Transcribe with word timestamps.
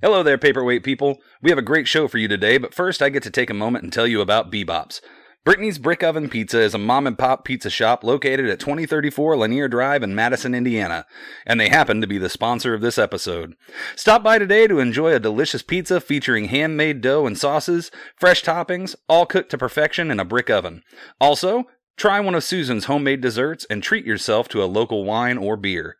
Hello 0.00 0.22
there, 0.22 0.38
paperweight 0.38 0.84
people. 0.84 1.18
We 1.42 1.50
have 1.50 1.58
a 1.58 1.62
great 1.62 1.88
show 1.88 2.06
for 2.06 2.18
you 2.18 2.28
today, 2.28 2.56
but 2.56 2.72
first 2.72 3.02
I 3.02 3.08
get 3.08 3.24
to 3.24 3.32
take 3.32 3.50
a 3.50 3.54
moment 3.54 3.82
and 3.82 3.92
tell 3.92 4.06
you 4.06 4.20
about 4.20 4.48
B-Bop's. 4.48 5.00
Brittany's 5.44 5.78
Brick 5.78 6.04
Oven 6.04 6.28
Pizza 6.28 6.60
is 6.60 6.72
a 6.72 6.78
mom 6.78 7.08
and 7.08 7.18
pop 7.18 7.44
pizza 7.44 7.68
shop 7.68 8.04
located 8.04 8.46
at 8.48 8.60
2034 8.60 9.36
Lanier 9.36 9.66
Drive 9.66 10.04
in 10.04 10.14
Madison, 10.14 10.54
Indiana, 10.54 11.04
and 11.44 11.58
they 11.58 11.68
happen 11.68 12.00
to 12.00 12.06
be 12.06 12.16
the 12.16 12.28
sponsor 12.28 12.74
of 12.74 12.80
this 12.80 12.96
episode. 12.96 13.54
Stop 13.96 14.22
by 14.22 14.38
today 14.38 14.68
to 14.68 14.78
enjoy 14.78 15.14
a 15.14 15.18
delicious 15.18 15.64
pizza 15.64 16.00
featuring 16.00 16.44
handmade 16.44 17.00
dough 17.00 17.26
and 17.26 17.36
sauces, 17.36 17.90
fresh 18.14 18.44
toppings, 18.44 18.94
all 19.08 19.26
cooked 19.26 19.50
to 19.50 19.58
perfection 19.58 20.12
in 20.12 20.20
a 20.20 20.24
brick 20.24 20.48
oven. 20.48 20.84
Also, 21.20 21.64
try 21.96 22.20
one 22.20 22.36
of 22.36 22.44
Susan's 22.44 22.84
homemade 22.84 23.20
desserts 23.20 23.66
and 23.68 23.82
treat 23.82 24.06
yourself 24.06 24.48
to 24.50 24.62
a 24.62 24.66
local 24.66 25.04
wine 25.04 25.38
or 25.38 25.56
beer. 25.56 25.96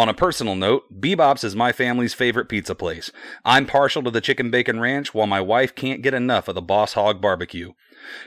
On 0.00 0.08
a 0.08 0.14
personal 0.14 0.56
note, 0.56 0.84
B-Bop's 0.98 1.44
is 1.44 1.54
my 1.54 1.72
family's 1.72 2.14
favorite 2.14 2.48
pizza 2.48 2.74
place. 2.74 3.12
I'm 3.44 3.66
partial 3.66 4.02
to 4.04 4.10
the 4.10 4.22
chicken 4.22 4.50
bacon 4.50 4.80
ranch, 4.80 5.12
while 5.12 5.26
my 5.26 5.42
wife 5.42 5.74
can't 5.74 6.00
get 6.00 6.14
enough 6.14 6.48
of 6.48 6.54
the 6.54 6.62
Boss 6.62 6.94
Hog 6.94 7.20
barbecue. 7.20 7.74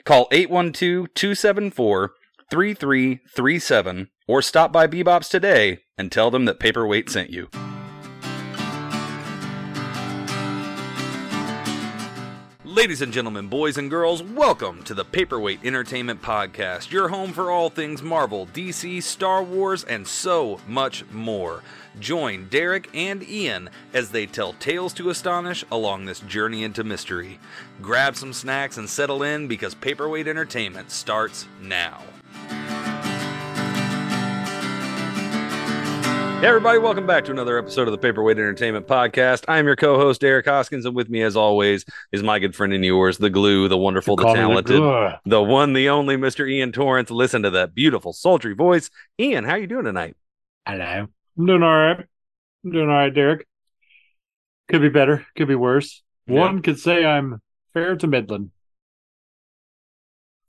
Call 0.05 0.27
812 0.31 1.11
274 1.15 2.11
3337 2.51 4.09
or 4.27 4.43
stop 4.43 4.71
by 4.71 4.85
B-Bop's 4.85 5.29
today 5.29 5.79
and 5.97 6.11
tell 6.11 6.29
them 6.29 6.45
that 6.45 6.59
Paperweight 6.59 7.09
sent 7.09 7.31
you. 7.31 7.49
Ladies 12.73 13.03
and 13.03 13.13
gentlemen, 13.13 13.49
boys 13.49 13.77
and 13.77 13.87
girls, 13.87 14.23
welcome 14.23 14.81
to 14.85 14.95
the 14.95 15.05
Paperweight 15.05 15.63
Entertainment 15.63 16.23
Podcast, 16.23 16.91
your 16.91 17.09
home 17.09 17.31
for 17.31 17.51
all 17.51 17.69
things 17.69 18.01
Marvel, 18.01 18.47
DC, 18.47 19.03
Star 19.03 19.43
Wars, 19.43 19.83
and 19.83 20.07
so 20.07 20.59
much 20.67 21.05
more. 21.11 21.61
Join 21.99 22.47
Derek 22.47 22.89
and 22.95 23.21
Ian 23.29 23.69
as 23.93 24.09
they 24.09 24.25
tell 24.25 24.53
tales 24.53 24.91
to 24.93 25.11
astonish 25.11 25.63
along 25.71 26.05
this 26.05 26.21
journey 26.21 26.63
into 26.63 26.83
mystery. 26.83 27.37
Grab 27.79 28.15
some 28.15 28.33
snacks 28.33 28.77
and 28.77 28.89
settle 28.89 29.21
in 29.21 29.47
because 29.47 29.75
Paperweight 29.75 30.27
Entertainment 30.27 30.89
starts 30.89 31.45
now. 31.61 32.01
Hey 36.43 36.49
everybody, 36.49 36.77
welcome 36.77 37.07
back 37.07 37.23
to 37.23 37.31
another 37.31 37.57
episode 37.57 37.87
of 37.87 37.93
the 37.93 37.97
Paperweight 37.97 38.37
Entertainment 38.37 38.85
Podcast. 38.85 39.45
I 39.47 39.59
am 39.59 39.65
your 39.65 39.77
co-host 39.77 40.19
Derek 40.19 40.45
Hoskins, 40.45 40.85
and 40.85 40.93
with 40.93 41.09
me, 41.09 41.21
as 41.21 41.37
always, 41.37 41.85
is 42.11 42.21
my 42.21 42.37
good 42.37 42.53
friend 42.53 42.73
and 42.73 42.83
yours, 42.83 43.17
the 43.17 43.29
glue, 43.29 43.69
the 43.69 43.77
wonderful, 43.77 44.17
the 44.17 44.25
talented, 44.25 44.75
glue. 44.75 45.09
the 45.25 45.41
one, 45.41 45.71
the 45.71 45.87
only 45.87 46.17
Mr. 46.17 46.45
Ian 46.45 46.73
Torrance. 46.73 47.09
Listen 47.09 47.43
to 47.43 47.49
that 47.51 47.73
beautiful, 47.73 48.11
sultry 48.11 48.55
voice. 48.55 48.89
Ian, 49.17 49.45
how 49.45 49.51
are 49.51 49.57
you 49.57 49.67
doing 49.67 49.85
tonight? 49.85 50.17
Hello. 50.67 51.07
I'm 51.37 51.45
doing 51.45 51.63
all 51.63 51.77
right. 51.77 52.05
I'm 52.65 52.71
doing 52.71 52.89
all 52.89 52.95
right, 52.95 53.13
Derek. 53.13 53.47
Could 54.67 54.81
be 54.81 54.89
better. 54.89 55.25
Could 55.37 55.47
be 55.47 55.55
worse. 55.55 56.03
Yeah. 56.27 56.41
One 56.41 56.61
could 56.61 56.77
say 56.77 57.05
I'm 57.05 57.41
fair 57.73 57.95
to 57.95 58.05
Midland. 58.05 58.51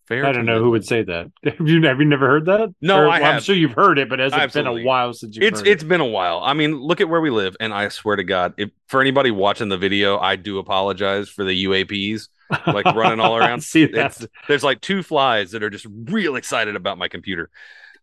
Fair 0.07 0.27
I 0.27 0.33
don't 0.33 0.45
know 0.45 0.59
who 0.63 0.71
would 0.73 0.85
say 0.85 1.03
that. 1.03 1.31
Have 1.45 1.67
you 1.67 1.83
have 1.87 1.99
you 1.99 2.05
never 2.05 2.27
heard 2.27 2.45
that? 2.47 2.75
No, 2.83 2.99
Or- 3.01 3.09
I 3.09 3.21
well, 3.21 3.33
I'm 3.33 3.41
sure 3.41 3.55
you've 3.55 3.73
heard 3.73 3.99
it, 3.99 4.09
but 4.11 4.19
has 4.19 4.33
it 4.35 4.39
Absolutely. 4.39 4.81
been 4.81 4.85
a 4.85 4.87
while 4.87 5.13
since 5.15 5.37
you've 5.37 5.45
It's 5.45 5.63
it's 5.63 5.83
it? 5.83 5.87
been 5.89 6.03
a 6.03 6.07
while. 6.07 6.41
I 6.45 6.53
mean, 6.53 6.77
look 6.79 7.01
at 7.01 7.09
where 7.09 7.21
we 7.23 7.31
live, 7.31 7.57
and 7.59 7.73
I 7.73 7.89
swear 7.89 8.17
to 8.17 8.25
God, 8.25 8.53
if 8.59 8.71
for 8.89 9.01
anybody 9.01 9.31
watching 9.31 9.69
the 9.71 9.79
video, 9.79 10.19
I 10.19 10.37
do 10.37 10.59
apologize 10.59 11.29
for 11.31 11.45
the 11.45 11.65
UAPs 11.65 12.29
like 12.67 12.85
running 12.87 13.19
all 13.21 13.37
around. 13.39 13.63
See 13.63 13.87
that? 13.87 14.17
It's, 14.21 14.27
there's 14.47 14.63
like 14.65 14.83
two 14.83 15.03
flies 15.03 15.53
that 15.53 15.63
are 15.63 15.71
just 15.71 15.87
real 15.89 16.37
excited 16.37 16.77
about 16.77 16.99
my 16.99 17.09
computer. 17.09 17.49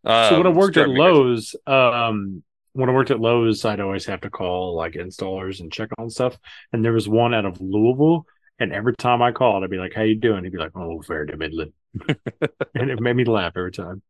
so 0.04 0.38
when 0.38 0.48
I 0.48 0.50
Um, 0.50 0.56
worked 0.56 0.78
at 0.78 0.88
driving 0.88 0.94
me 0.96 1.00
crazy. 1.02 1.14
Lowe's, 1.14 1.56
um, 1.68 2.44
when 2.74 2.90
I 2.90 2.94
worked 2.94 3.12
at 3.12 3.20
Lowe's, 3.20 3.64
I'd 3.66 3.80
always 3.80 4.06
have 4.08 4.22
to 4.22 4.30
call 4.32 4.76
like 4.76 4.94
installers 4.94 5.60
and 5.60 5.72
check 5.72 5.90
on 6.00 6.10
stuff. 6.10 6.38
And 6.74 6.84
there 6.84 6.94
was 6.94 7.08
one 7.08 7.34
out 7.36 7.46
of 7.46 7.62
Louisville, 7.62 8.26
and 8.60 8.74
every 8.74 8.96
time 8.96 9.22
I 9.22 9.32
called, 9.34 9.64
I'd 9.64 9.70
be 9.70 9.78
like, 9.78 9.94
"How 9.94 10.02
you 10.04 10.16
doing?" 10.16 10.44
He'd 10.44 10.54
be 10.54 10.58
like, 10.58 10.72
"Oh, 10.76 11.02
fair 11.04 11.26
to 11.26 11.38
Midland," 11.38 11.74
and 12.76 12.90
it 12.90 13.00
made 13.00 13.16
me 13.16 13.26
laugh 13.26 13.54
every 13.56 13.72
time. 13.72 14.02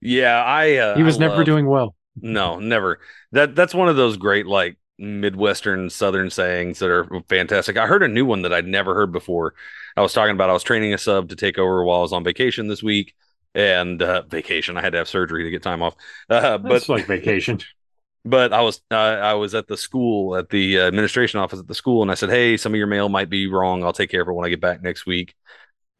yeah, 0.00 0.42
I 0.44 0.76
uh, 0.76 0.96
He 0.96 1.02
was 1.02 1.16
I 1.16 1.20
never 1.20 1.36
love- 1.38 1.46
doing 1.46 1.66
well. 1.66 1.94
No, 2.20 2.60
never. 2.60 3.00
That 3.32 3.56
that's 3.56 3.74
one 3.74 3.88
of 3.88 3.96
those 3.96 4.16
great 4.16 4.46
like 4.46 4.76
Midwestern 4.98 5.90
Southern 5.90 6.30
sayings 6.30 6.78
that 6.78 6.88
are 6.90 7.08
fantastic. 7.28 7.76
I 7.76 7.88
heard 7.88 8.04
a 8.04 8.08
new 8.08 8.24
one 8.24 8.42
that 8.42 8.52
I'd 8.52 8.66
never 8.68 8.94
heard 8.94 9.10
before. 9.10 9.54
I 9.96 10.00
was 10.00 10.12
talking 10.12 10.34
about 10.34 10.48
I 10.48 10.52
was 10.52 10.62
training 10.62 10.94
a 10.94 10.98
sub 10.98 11.30
to 11.30 11.36
take 11.36 11.58
over 11.58 11.82
while 11.84 11.98
I 11.98 12.02
was 12.02 12.12
on 12.12 12.22
vacation 12.22 12.68
this 12.68 12.84
week, 12.84 13.14
and 13.56 14.00
uh, 14.00 14.22
vacation 14.22 14.76
I 14.76 14.80
had 14.82 14.92
to 14.92 14.98
have 14.98 15.08
surgery 15.08 15.42
to 15.42 15.50
get 15.50 15.62
time 15.64 15.82
off. 15.82 15.96
Uh, 16.30 16.58
but 16.58 16.68
That's 16.68 16.88
like 16.88 17.06
vacation. 17.06 17.58
but 18.24 18.52
I 18.52 18.60
was 18.60 18.80
uh, 18.92 18.94
I 18.94 19.34
was 19.34 19.56
at 19.56 19.66
the 19.66 19.76
school 19.76 20.36
at 20.36 20.50
the 20.50 20.78
administration 20.78 21.40
office 21.40 21.58
at 21.58 21.66
the 21.66 21.74
school, 21.74 22.02
and 22.02 22.12
I 22.12 22.14
said, 22.14 22.30
"Hey, 22.30 22.56
some 22.56 22.72
of 22.72 22.78
your 22.78 22.86
mail 22.86 23.08
might 23.08 23.28
be 23.28 23.48
wrong. 23.48 23.82
I'll 23.82 23.92
take 23.92 24.10
care 24.10 24.22
of 24.22 24.28
it 24.28 24.32
when 24.32 24.46
I 24.46 24.50
get 24.50 24.60
back 24.60 24.82
next 24.82 25.04
week." 25.04 25.34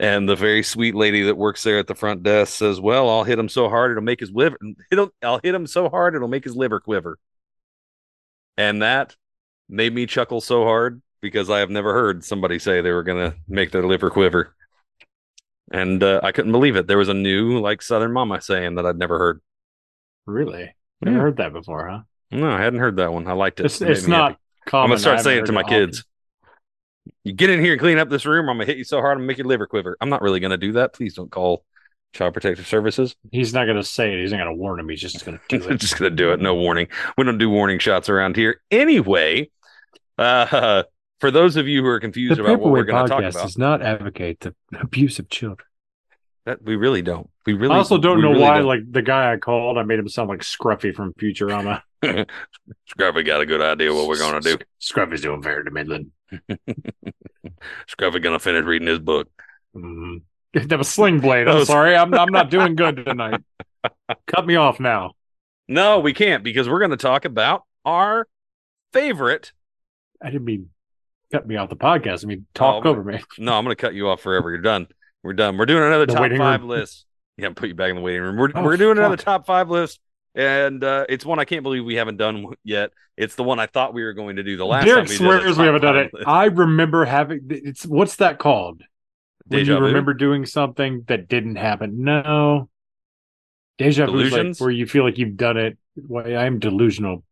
And 0.05 0.29
the 0.29 0.37
very 0.37 0.63
sweet 0.63 0.95
lady 0.95 1.23
that 1.23 1.37
works 1.39 1.63
there 1.63 1.79
at 1.79 1.87
the 1.87 1.95
front 1.95 2.23
desk 2.23 2.55
says, 2.59 2.79
"Well, 2.81 3.09
I'll 3.09 3.25
hit 3.25 3.39
him 3.39 3.49
so 3.49 3.69
hard 3.71 3.91
it'll 3.93 4.03
make 4.03 4.21
his 4.21 4.31
liver. 4.31 4.59
It'll, 4.91 5.11
I'll 5.23 5.41
hit 5.43 5.55
him 5.55 5.67
so 5.67 5.89
hard 5.89 6.15
it'll 6.15 6.29
make 6.29 6.45
his 6.45 6.55
liver 6.57 6.79
quiver." 6.79 7.19
And 8.59 8.83
that 8.83 9.17
made 9.69 9.95
me 9.95 10.07
chuckle 10.07 10.41
so 10.41 10.65
hard 10.65 11.01
because 11.23 11.49
I 11.49 11.61
have 11.61 11.71
never 11.71 11.95
heard 11.95 12.23
somebody 12.23 12.59
say 12.59 12.81
they 12.81 12.91
were 12.93 13.03
going 13.03 13.31
to 13.31 13.37
make 13.49 13.71
their 13.71 13.87
liver 13.87 14.11
quiver. 14.11 14.55
And 15.73 16.03
uh, 16.03 16.21
I 16.23 16.33
couldn't 16.33 16.53
believe 16.53 16.77
it. 16.77 16.87
There 16.87 16.99
was 16.99 17.09
a 17.09 17.15
new 17.15 17.59
like 17.61 17.81
Southern 17.81 18.13
mama 18.13 18.41
saying 18.43 18.75
that 18.75 18.85
I'd 18.85 18.99
never 18.99 19.17
heard. 19.19 19.41
Really? 20.27 20.75
Never 21.01 21.17
Yeah. 21.17 21.23
heard 21.23 21.37
that 21.39 21.53
before, 21.55 21.89
huh? 21.89 22.01
No, 22.31 22.51
I 22.51 22.61
hadn't 22.61 22.81
heard 22.81 22.97
that 22.97 23.13
one. 23.13 23.27
I 23.27 23.33
liked 23.33 23.61
it. 23.61 23.67
It's, 23.67 23.81
It 23.81 23.91
it's 23.91 24.01
happy. 24.03 24.11
not 24.11 24.39
common. 24.67 24.85
I'm 24.85 24.91
gonna 24.91 25.01
start 25.01 25.21
saying 25.21 25.43
it 25.45 25.47
to 25.47 25.53
my 25.53 25.63
often. 25.63 25.87
kids. 25.87 26.05
You 27.25 27.33
get 27.33 27.51
in 27.51 27.61
here 27.61 27.73
and 27.73 27.81
clean 27.81 27.99
up 27.99 28.09
this 28.11 28.27
room, 28.27 28.47
or 28.47 28.51
I'm 28.51 28.59
gonna 28.59 28.67
hit 28.67 28.77
you 28.77 28.85
so 28.85 29.01
hard 29.01 29.13
I'm 29.13 29.19
gonna 29.21 29.29
make 29.29 29.39
your 29.39 29.47
liver 29.47 29.67
quiver. 29.67 29.97
I'm 30.01 30.11
not 30.11 30.23
really 30.23 30.41
gonna 30.41 30.59
do 30.59 30.73
that. 30.73 30.93
Please 30.93 31.15
don't 31.15 31.31
call 31.31 31.65
Child 32.15 32.33
Protective 32.33 32.67
Services. 32.67 33.17
He's 33.33 33.53
not 33.53 33.65
going 33.65 33.77
to 33.77 33.85
say 33.85 34.15
it. 34.15 34.21
He's 34.21 34.31
not 34.31 34.39
going 34.39 34.57
to 34.57 34.61
warn 34.61 34.79
him. 34.79 34.89
He's 34.89 35.01
just 35.01 35.25
going 35.25 35.39
to 35.49 35.59
do 35.59 35.69
it. 35.69 35.81
just 35.81 35.99
gonna 35.99 36.11
do 36.11 36.33
it. 36.33 36.41
No 36.41 36.55
warning. 36.55 36.87
We 37.19 37.25
don't 37.25 37.39
do 37.39 37.51
warning 37.51 37.79
shots 37.79 38.09
around 38.09 38.37
here. 38.37 38.61
Anyway, 38.71 39.51
uh, 40.17 40.85
for 41.21 41.31
those 41.31 41.57
of 41.57 41.69
you 41.69 41.83
who 41.83 41.89
are 41.89 42.01
confused 42.01 42.39
about 42.39 42.61
what 42.61 42.73
we're 42.73 42.85
gonna 42.85 43.09
talk 43.09 43.19
about, 43.19 43.33
does 43.33 43.59
not 43.59 43.83
advocate 43.83 44.41
the 44.41 44.55
abuse 44.81 45.19
of 45.19 45.29
children. 45.29 45.67
That 46.47 46.63
we 46.63 46.77
really 46.77 47.03
don't. 47.03 47.29
We 47.47 47.55
really. 47.55 47.75
I 47.75 47.79
also 47.79 47.99
don't 47.99 48.21
know 48.21 48.31
really 48.31 48.43
why, 48.43 48.59
don't. 48.59 48.67
like 48.67 48.81
the 48.91 49.03
guy 49.03 49.33
I 49.33 49.37
called, 49.37 49.79
I 49.79 49.83
made 49.83 49.99
him 49.99 50.09
sound 50.09 50.29
like 50.29 50.41
Scruffy 50.41 50.95
from 50.95 51.13
Futurama. 51.15 51.83
Scruffy 52.03 53.25
got 53.27 53.41
a 53.41 53.47
good 53.47 53.61
idea 53.63 53.93
what 53.95 54.09
we're 54.09 54.19
gonna 54.19 54.41
do. 54.41 54.59
Scruffy's 54.81 55.23
doing 55.23 55.43
fair 55.43 55.63
to 55.63 55.71
Midland. 55.71 56.11
Scruffy 57.89 58.23
gonna 58.23 58.39
finish 58.39 58.65
reading 58.65 58.89
his 58.89 58.99
book. 58.99 59.29
Mm. 59.77 60.23
That 60.55 60.79
was 60.79 60.89
Sling 60.89 61.19
Blade. 61.19 61.49
I'm 61.49 61.57
was- 61.57 61.67
sorry. 61.67 61.97
I'm 61.97 62.15
I'm 62.15 62.31
not 62.31 62.49
doing 62.49 62.77
good 62.77 63.05
tonight. 63.05 63.41
Cut 64.29 64.47
me 64.47 64.55
off 64.55 64.79
now. 64.79 65.15
No, 65.67 65.99
we 65.99 66.13
can't 66.13 66.45
because 66.45 66.69
we're 66.69 66.79
gonna 66.79 66.97
talk 66.97 67.25
about 67.25 67.65
our 67.85 68.29
favorite 68.93 69.53
I 70.23 70.31
didn't 70.31 70.45
mean 70.45 70.71
cut 71.33 71.45
me 71.47 71.57
off 71.57 71.71
the 71.71 71.77
podcast. 71.77 72.25
I 72.25 72.29
mean 72.29 72.47
talk 72.55 72.87
Oh, 72.87 72.91
over 72.91 73.03
me. 73.03 73.21
No, 73.37 73.55
I'm 73.59 73.65
going 73.65 73.75
to 73.77 73.81
cut 73.81 73.95
you 73.95 74.09
off 74.09 74.21
forever. 74.21 74.51
You're 74.51 74.61
done. 74.61 74.87
We're 75.25 75.33
done. 75.33 75.57
We're 75.57 75.67
doing 75.67 75.83
another 75.83 76.07
The 76.07 76.13
top 76.13 76.31
five 76.37 76.61
room. 76.61 76.69
list. 76.71 77.07
Yeah, 77.37 77.49
put 77.57 77.69
you 77.69 77.75
back 77.75 77.91
in 77.91 77.97
the 77.97 78.03
waiting 78.03 78.23
room. 78.23 78.37
We're, 78.37 78.51
Oh, 78.55 78.63
we're 78.63 78.77
doing 78.77 78.97
another 78.99 79.17
top 79.17 79.45
five 79.47 79.69
list, 79.71 79.99
and 80.37 80.85
uh, 80.85 81.07
it's 81.09 81.25
one 81.25 81.41
I 81.41 81.45
can't 81.45 81.65
believe 81.65 81.85
we 81.85 81.97
haven't 81.97 82.19
done 82.19 82.47
yet. 82.63 82.93
It's 83.17 83.35
the 83.35 83.43
one 83.43 83.59
I 83.59 83.67
thought 83.67 83.95
we 83.95 84.05
were 84.05 84.13
going 84.13 84.37
to 84.37 84.43
do 84.45 84.57
the 84.57 84.67
last 84.67 84.85
Derek 84.85 85.07
time. 85.09 85.17
swears 85.17 85.43
did 85.45 85.59
we 85.59 85.67
haven't 85.67 85.81
done 85.81 85.97
it. 85.97 86.15
list. 86.15 86.29
I 86.29 86.45
remember 86.45 87.05
having 87.05 87.41
it's 87.49 87.85
what's 87.87 88.17
that 88.17 88.39
called? 88.39 88.83
When 89.49 89.67
you 89.67 89.77
vu? 89.79 89.81
remember 89.87 90.15
doing 90.15 90.47
something 90.47 91.05
that 91.09 91.27
didn't 91.29 91.57
happen. 91.57 92.05
No. 92.05 92.69
Deja 93.79 94.07
vu 94.07 94.25
like 94.29 94.57
where 94.59 94.71
you 94.71 94.87
feel 94.87 95.05
like 95.05 95.19
you've 95.19 95.37
done 95.37 95.57
it. 95.57 95.77
Well, 95.97 96.27
I'm 96.39 96.61
delusional. 96.61 97.25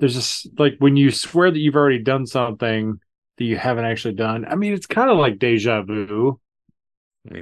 There's 0.00 0.14
this 0.16 0.46
like 0.58 0.74
when 0.78 0.96
you 0.96 1.10
swear 1.10 1.50
that 1.50 1.58
you've 1.58 1.76
already 1.76 2.02
done 2.02 2.26
something 2.26 2.98
that 3.36 3.44
you 3.44 3.56
haven't 3.56 3.84
actually 3.84 4.14
done. 4.14 4.44
I 4.44 4.54
mean, 4.56 4.72
it's 4.72 4.86
kind 4.86 5.10
of 5.10 5.18
like 5.18 5.38
deja 5.38 5.82
vu. 5.82 6.40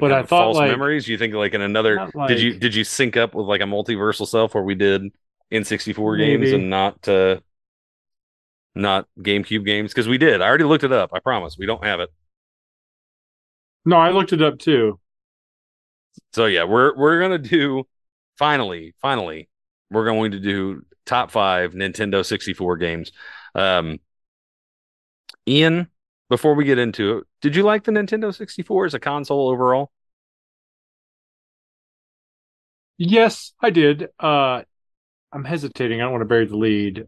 But 0.00 0.12
I 0.12 0.20
thought, 0.22 0.28
false 0.28 0.56
like- 0.56 0.70
memories. 0.70 1.08
You 1.08 1.18
think 1.18 1.34
like 1.34 1.54
in 1.54 1.60
another? 1.60 2.08
Not 2.14 2.28
did 2.28 2.40
you 2.40 2.58
did 2.58 2.74
you 2.74 2.84
sync 2.84 3.16
up 3.16 3.34
with 3.34 3.46
like 3.46 3.60
a 3.60 3.64
multiversal 3.64 4.26
self 4.26 4.54
where 4.54 4.62
we 4.62 4.74
did 4.74 5.12
N64 5.52 6.18
games 6.18 6.52
and 6.52 6.70
not 6.70 7.06
uh 7.08 7.40
not 8.74 9.06
GameCube 9.18 9.64
games? 9.64 9.92
Because 9.92 10.08
we 10.08 10.18
did. 10.18 10.42
I 10.42 10.46
already 10.46 10.64
looked 10.64 10.84
it 10.84 10.92
up. 10.92 11.10
I 11.12 11.20
promise. 11.20 11.56
We 11.58 11.66
don't 11.66 11.84
have 11.84 12.00
it. 12.00 12.10
No, 13.84 13.96
I 13.96 14.10
looked 14.10 14.32
it 14.32 14.42
up 14.42 14.58
too. 14.58 14.98
So 16.32 16.46
yeah, 16.46 16.64
we're 16.64 16.96
we're 16.96 17.20
gonna 17.20 17.38
do 17.38 17.86
finally, 18.36 18.94
finally, 19.00 19.48
we're 19.90 20.04
going 20.04 20.32
to 20.32 20.40
do 20.40 20.82
top 21.04 21.30
five 21.30 21.72
Nintendo 21.72 22.24
64 22.24 22.76
games. 22.78 23.12
Um 23.54 24.00
Ian, 25.48 25.88
before 26.28 26.54
we 26.54 26.64
get 26.64 26.78
into 26.78 27.18
it, 27.18 27.24
did 27.40 27.54
you 27.56 27.62
like 27.62 27.84
the 27.84 27.92
Nintendo 27.92 28.34
64 28.34 28.86
as 28.86 28.94
a 28.94 29.00
console 29.00 29.48
overall? 29.48 29.90
Yes, 32.98 33.52
I 33.60 33.70
did. 33.70 34.08
Uh 34.18 34.62
I'm 35.32 35.44
hesitating. 35.44 36.00
I 36.00 36.04
don't 36.04 36.12
want 36.12 36.22
to 36.22 36.26
bury 36.26 36.46
the 36.46 36.56
lead. 36.56 37.06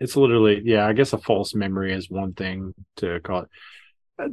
It's 0.00 0.16
literally, 0.16 0.62
yeah, 0.64 0.86
I 0.86 0.92
guess 0.94 1.12
a 1.12 1.18
false 1.18 1.54
memory 1.54 1.92
is 1.92 2.10
one 2.10 2.32
thing 2.32 2.74
to 2.96 3.20
call 3.20 3.42
it. 3.42 3.48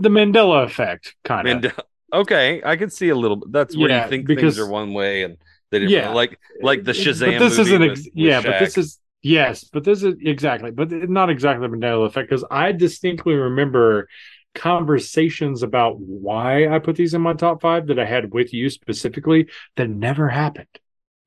The 0.02 0.10
Mandela 0.10 0.64
effect, 0.66 1.16
kind 1.24 1.48
of. 1.48 1.62
Mandela. 1.62 1.80
Okay, 2.14 2.62
I 2.64 2.78
can 2.78 2.90
see 2.90 3.10
a 3.10 3.16
little. 3.16 3.36
Bit 3.38 3.52
that's 3.52 3.78
where 3.78 3.90
Yeah, 3.90 4.06
you 4.06 4.10
think 4.10 4.28
because- 4.28 4.56
things 4.56 4.60
are 4.66 4.72
one 4.72 4.94
way 4.94 5.24
and 5.24 5.38
they 5.72 5.80
didn't. 5.80 5.92
Yeah. 5.92 6.10
like 6.14 6.40
like 6.62 6.80
the 6.80 6.94
But 6.94 6.96
Shazam. 6.96 7.40
this 7.40 7.58
movie 7.58 7.72
isn't, 7.74 7.84
ex- 7.92 8.08
yeah, 8.14 8.42
but 8.42 8.60
this 8.60 8.78
is 8.78 9.00
yes, 9.22 9.64
but 9.66 9.84
this 9.84 10.04
is 10.04 10.16
exactly, 10.22 10.72
but 10.72 10.92
not 10.92 11.30
exactly 11.30 11.68
the 11.68 11.76
Mandela 11.76 12.06
effect 12.08 12.30
because 12.30 12.46
I 12.50 12.72
distinctly 12.72 13.34
remember 13.36 14.08
conversations 14.56 15.64
about 15.64 16.00
why 16.00 16.68
I 16.68 16.80
put 16.80 16.96
these 16.96 17.14
in 17.14 17.22
my 17.22 17.34
top 17.34 17.62
five 17.62 17.88
that 17.88 18.00
I 18.00 18.06
had 18.06 18.34
with 18.34 18.54
you 18.54 18.70
specifically 18.70 19.48
that 19.76 19.88
never 19.90 20.28
happened. 20.30 20.68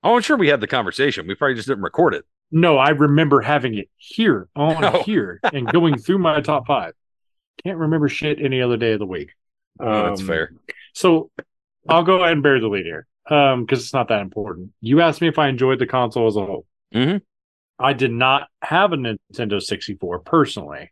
Oh, 0.02 0.16
I'm 0.16 0.22
sure 0.22 0.36
we 0.36 0.48
had 0.48 0.60
the 0.60 0.66
conversation. 0.66 1.26
We 1.26 1.34
probably 1.34 1.54
just 1.54 1.68
didn't 1.68 1.84
record 1.84 2.14
it. 2.14 2.24
No, 2.50 2.78
I 2.78 2.88
remember 2.90 3.40
having 3.40 3.74
it 3.74 3.88
here 3.96 4.48
on 4.56 4.84
Oh. 4.84 5.02
here 5.04 5.38
and 5.52 5.70
going 5.70 5.98
through 5.98 6.18
my 6.18 6.40
top 6.40 6.66
five. 6.66 6.94
Can't 7.64 7.78
remember 7.78 8.08
shit 8.08 8.40
any 8.40 8.60
other 8.62 8.76
day 8.76 8.92
of 8.92 8.98
the 8.98 9.06
week. 9.06 9.30
Oh, 9.78 10.08
that's 10.08 10.20
Um, 10.22 10.26
fair. 10.26 10.52
So 10.94 11.30
I'll 11.88 12.02
go 12.02 12.16
ahead 12.20 12.32
and 12.32 12.42
bury 12.42 12.60
the 12.60 12.68
lead 12.68 12.84
here 12.86 13.06
um, 13.28 13.64
because 13.64 13.80
it's 13.84 13.92
not 13.94 14.08
that 14.08 14.22
important. 14.22 14.70
You 14.80 15.00
asked 15.02 15.20
me 15.20 15.28
if 15.28 15.38
I 15.38 15.48
enjoyed 15.48 15.78
the 15.78 15.86
console 15.86 16.26
as 16.26 16.36
a 16.36 16.44
whole. 16.44 16.66
Mhm. 16.94 17.20
I 17.80 17.92
did 17.94 18.12
not 18.12 18.48
have 18.62 18.92
a 18.92 18.96
Nintendo 18.96 19.60
64 19.60 20.20
personally. 20.20 20.90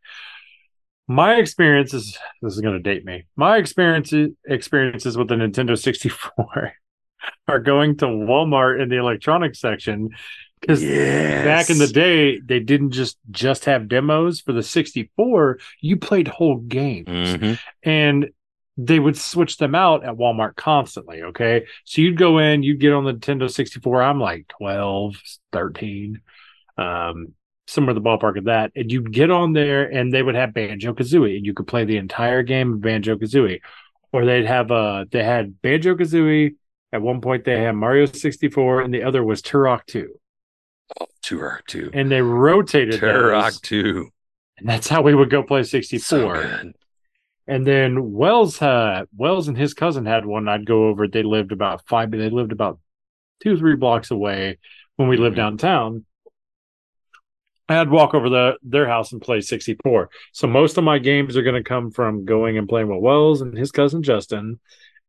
My 1.06 1.37
experiences, 1.37 2.19
this 2.43 2.55
is 2.55 2.61
going 2.61 2.75
to 2.75 2.82
date 2.82 3.05
me. 3.05 3.25
My 3.37 3.56
experiences 3.56 4.31
experiences 4.46 5.17
with 5.17 5.29
the 5.29 5.37
Nintendo 5.37 5.79
64 5.79 6.73
are 7.49 7.61
going 7.61 7.96
to 7.99 8.06
Walmart 8.06 8.81
in 8.82 8.88
the 8.88 8.96
electronics 8.96 9.61
section 9.61 10.11
because 10.61 10.82
back 10.82 11.70
in 11.70 11.79
the 11.79 11.87
day 11.87 12.40
they 12.40 12.58
didn't 12.61 12.90
just 12.90 13.17
just 13.31 13.64
have 13.67 13.88
demos 13.88 14.40
for 14.40 14.52
the 14.52 14.62
64 14.62 15.58
you 15.81 15.96
played 15.96 16.26
whole 16.29 16.56
games 16.56 17.06
Mhm. 17.08 17.58
and 17.85 18.29
they 18.76 18.99
would 18.99 19.17
switch 19.17 19.56
them 19.56 19.75
out 19.75 20.05
at 20.05 20.14
Walmart 20.17 20.55
constantly. 20.56 21.23
Okay. 21.23 21.64
So 21.85 22.00
you'd 22.02 22.17
go 22.17 22.38
in, 22.38 22.62
you'd 22.62 22.81
get 22.81 22.93
on 22.93 23.05
the 23.05 23.12
Nintendo 23.14 23.50
64. 23.50 24.02
I'm 24.02 24.20
like 24.20 24.46
12, 24.49 25.17
13, 25.52 26.20
um, 26.78 27.34
somewhere 27.66 27.94
in 27.96 28.02
the 28.02 28.08
ballpark 28.08 28.38
of 28.38 28.44
that. 28.44 28.72
And 28.75 28.90
you'd 28.90 29.12
get 29.12 29.30
on 29.30 29.52
there 29.52 29.84
and 29.84 30.12
they 30.12 30.22
would 30.22 30.34
have 30.36 30.54
Banjo 30.54 30.94
Kazooie 30.94 31.36
and 31.36 31.44
you 31.44 31.52
could 31.54 31.66
play 31.66 31.84
the 31.84 31.96
entire 31.98 32.42
game 32.42 32.75
of 32.75 32.80
Banjo 32.80 33.16
Kazooie. 33.16 33.60
Or 34.12 34.25
they'd 34.25 34.46
have, 34.46 34.70
uh, 34.70 35.04
they 35.10 35.22
had 35.22 35.60
Banjo 35.60 35.94
Kazooie. 35.94 36.54
At 36.92 37.02
one 37.02 37.20
point, 37.20 37.44
they 37.44 37.60
had 37.60 37.72
Mario 37.72 38.06
64 38.06 38.80
and 38.80 38.94
the 38.94 39.02
other 39.02 39.22
was 39.22 39.42
Turok 39.42 39.84
2. 39.86 40.08
Oh, 40.98 41.06
Turok 41.22 41.66
two. 41.66 41.90
And 41.92 42.10
they 42.10 42.22
rotated 42.22 43.00
Turok 43.02 43.42
those, 43.44 43.60
two. 43.60 44.08
and 44.56 44.66
that's 44.66 44.88
how 44.88 45.02
we 45.02 45.14
would 45.14 45.28
go 45.28 45.42
play 45.42 45.62
64. 45.64 46.42
So. 46.46 46.72
And 47.46 47.66
then 47.66 48.12
Wells 48.12 48.56
had 48.58 49.04
Wells 49.14 49.48
and 49.48 49.56
his 49.56 49.75
cousin 49.75 50.06
had 50.06 50.25
one. 50.25 50.48
I'd 50.48 50.64
go 50.66 50.86
over. 50.88 51.06
They 51.06 51.22
lived 51.22 51.52
about 51.52 51.86
five. 51.86 52.10
They 52.10 52.30
lived 52.30 52.52
about 52.52 52.78
two, 53.42 53.58
three 53.58 53.76
blocks 53.76 54.10
away 54.10 54.58
when 54.96 55.08
we 55.08 55.16
lived 55.19 55.34
Mhm. 55.34 55.40
downtown. 55.40 56.04
I'd 57.68 57.90
walk 57.90 58.14
over 58.14 58.28
the 58.28 58.56
their 58.62 58.88
house 58.88 59.12
and 59.12 59.20
play 59.20 59.40
64. 59.40 60.10
So 60.32 60.46
most 60.46 60.78
of 60.78 60.84
my 60.84 60.98
games 60.98 61.36
are 61.36 61.42
going 61.42 61.62
to 61.62 61.68
come 61.68 61.90
from 61.90 62.24
going 62.24 62.56
and 62.56 62.68
playing 62.68 62.88
with 62.88 63.02
Wells 63.02 63.42
and 63.42 63.56
his 63.56 63.70
cousin 63.70 64.02
Justin, 64.02 64.58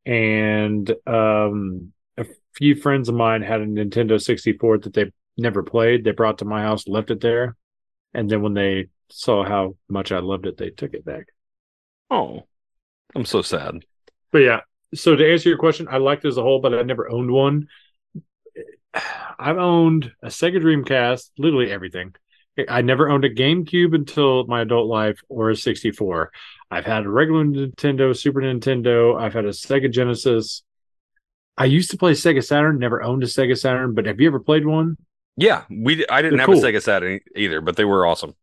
and 0.06 0.90
um, 1.08 1.94
a 2.18 2.26
few 2.56 2.76
friends 2.76 3.08
of 3.08 3.16
mine 3.16 3.42
had 3.42 3.62
a 3.62 3.66
Nintendo 3.66 4.22
64 4.22 4.80
that 4.80 4.94
they 4.94 5.12
never 5.38 5.64
played. 5.64 6.04
They 6.04 6.12
brought 6.12 6.40
to 6.40 6.46
my 6.46 6.62
house, 6.62 6.88
left 6.88 7.12
it 7.12 7.22
there, 7.22 7.56
and 8.14 8.30
then 8.30 8.42
when 8.42 8.54
they 8.54 8.88
saw 9.10 9.46
how 9.46 9.76
much 9.88 10.12
I 10.12 10.20
loved 10.20 10.46
it, 10.46 10.58
they 10.58 10.70
took 10.70 10.94
it 10.94 11.06
back. 11.06 11.28
Oh, 12.12 12.44
I'm 13.16 13.26
so 13.26 13.42
sad. 13.42 13.86
But 14.32 14.40
yeah, 14.40 14.62
so 14.94 15.16
to 15.16 15.32
answer 15.32 15.50
your 15.50 15.58
question, 15.58 15.88
I 15.90 15.98
liked 15.98 16.26
it 16.26 16.30
as 16.30 16.38
a 16.38 16.44
whole, 16.44 16.60
but 16.60 16.74
I 16.74 16.82
never 16.84 17.10
owned 17.10 17.32
one. 17.32 17.68
I've 19.40 19.58
owned 19.58 20.12
a 20.22 20.28
Sega 20.28 20.62
Dreamcast, 20.62 21.32
literally 21.38 21.72
everything. 21.72 22.14
I 22.68 22.82
never 22.82 23.10
owned 23.10 23.26
a 23.26 23.34
GameCube 23.34 23.94
until 23.96 24.46
my 24.48 24.62
adult 24.62 24.88
life 24.88 25.22
or 25.30 25.50
a 25.52 25.56
64. 25.56 26.32
I've 26.72 26.86
had 26.86 27.06
a 27.06 27.10
regular 27.10 27.46
Nintendo, 27.46 28.16
Super 28.18 28.42
Nintendo. 28.42 29.20
I've 29.20 29.34
had 29.34 29.46
a 29.46 29.50
Sega 29.50 29.92
Genesis. 29.92 30.64
I 31.58 31.66
used 31.66 31.92
to 31.92 31.98
play 31.98 32.14
Sega 32.14 32.44
Saturn, 32.44 32.80
never 32.80 33.02
owned 33.04 33.24
a 33.24 33.26
Sega 33.28 33.58
Saturn, 33.58 33.94
but 33.94 34.06
have 34.06 34.20
you 34.20 34.28
ever 34.28 34.40
played 34.40 34.66
one? 34.66 34.98
Yeah, 35.36 35.64
we. 35.70 36.06
I 36.08 36.22
didn't 36.22 36.38
They're 36.38 36.48
have 36.48 36.56
cool. 36.56 36.66
a 36.66 36.72
Sega 36.72 36.82
Saturn 36.82 37.20
either, 37.36 37.62
but 37.62 37.76
they 37.76 37.86
were 37.86 38.06
awesome. 38.06 38.36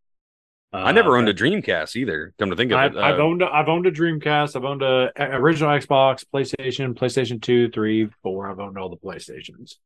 I 0.72 0.92
never 0.92 1.16
owned 1.16 1.28
a 1.28 1.32
Dreamcast 1.32 1.96
either. 1.96 2.34
Come 2.38 2.50
to 2.50 2.56
think 2.56 2.70
of 2.72 2.76
Uh, 2.76 2.80
I've, 2.80 2.96
it, 2.96 2.98
I've 2.98 3.18
Uh, 3.18 3.22
owned 3.22 3.40
a, 3.40 3.46
I've 3.46 3.68
owned 3.68 3.86
a 3.86 3.92
Dreamcast. 3.92 4.56
I've 4.56 4.64
owned 4.64 4.82
a, 4.82 5.10
a 5.16 5.38
original 5.40 5.70
Xbox, 5.70 6.24
PlayStation, 6.34 6.92
PlayStation 6.94 7.40
2, 7.40 7.70
3, 7.70 8.08
4. 8.22 8.50
I've 8.50 8.58
owned 8.60 8.76
all 8.76 8.90
the 8.90 8.96
PlayStations. 8.98 9.76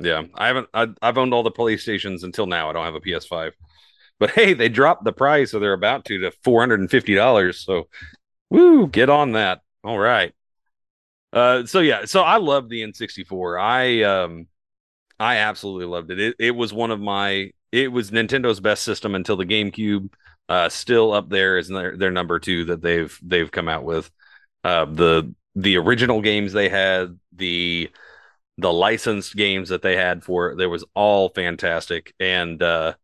Yeah, 0.00 0.24
I 0.34 0.46
haven't. 0.48 0.68
I, 0.72 0.88
I've 1.02 1.18
owned 1.18 1.34
all 1.34 1.42
the 1.42 1.50
PlayStations 1.50 2.22
until 2.22 2.46
now. 2.46 2.70
I 2.70 2.72
don't 2.72 2.84
have 2.84 2.94
a 2.94 3.00
PS5, 3.00 3.54
but 4.20 4.30
hey, 4.30 4.54
they 4.54 4.68
dropped 4.68 5.04
the 5.04 5.12
price, 5.12 5.50
so 5.50 5.58
they're 5.58 5.72
about 5.72 6.04
to 6.06 6.18
to 6.18 6.30
four 6.44 6.60
hundred 6.60 6.80
and 6.80 6.90
fifty 6.90 7.14
dollars. 7.14 7.64
So, 7.64 7.88
woo, 8.50 8.86
get 8.88 9.10
on 9.10 9.32
that. 9.32 9.62
All 9.84 9.98
right. 9.98 10.32
Uh, 11.32 11.66
so 11.66 11.80
yeah, 11.80 12.04
so 12.04 12.22
I 12.22 12.36
love 12.38 12.68
the 12.68 12.82
N64. 12.82 13.58
I 13.60 14.02
um, 14.02 14.46
I 15.20 15.36
absolutely 15.38 15.86
loved 15.86 16.10
it. 16.10 16.20
It 16.20 16.36
it 16.38 16.50
was 16.52 16.72
one 16.72 16.90
of 16.90 17.00
my. 17.00 17.52
It 17.72 17.92
was 17.92 18.10
Nintendo's 18.10 18.60
best 18.60 18.84
system 18.84 19.14
until 19.14 19.36
the 19.36 19.46
GameCube. 19.46 20.10
Uh, 20.48 20.68
still 20.70 21.12
up 21.12 21.28
there 21.28 21.58
is 21.58 21.68
their 21.68 21.96
their 21.96 22.10
number 22.10 22.38
two 22.38 22.66
that 22.66 22.82
they've 22.82 23.16
they've 23.22 23.50
come 23.50 23.68
out 23.68 23.84
with. 23.84 24.10
Uh, 24.64 24.86
the 24.86 25.34
the 25.56 25.76
original 25.76 26.22
games 26.22 26.52
they 26.52 26.68
had 26.68 27.18
the 27.34 27.90
the 28.58 28.72
licensed 28.72 29.36
games 29.36 29.68
that 29.68 29.82
they 29.82 29.96
had 29.96 30.24
for 30.24 30.50
it. 30.50 30.56
They 30.56 30.66
was 30.66 30.84
all 30.94 31.30
fantastic. 31.30 32.12
And 32.20 32.60
uh 32.62 32.94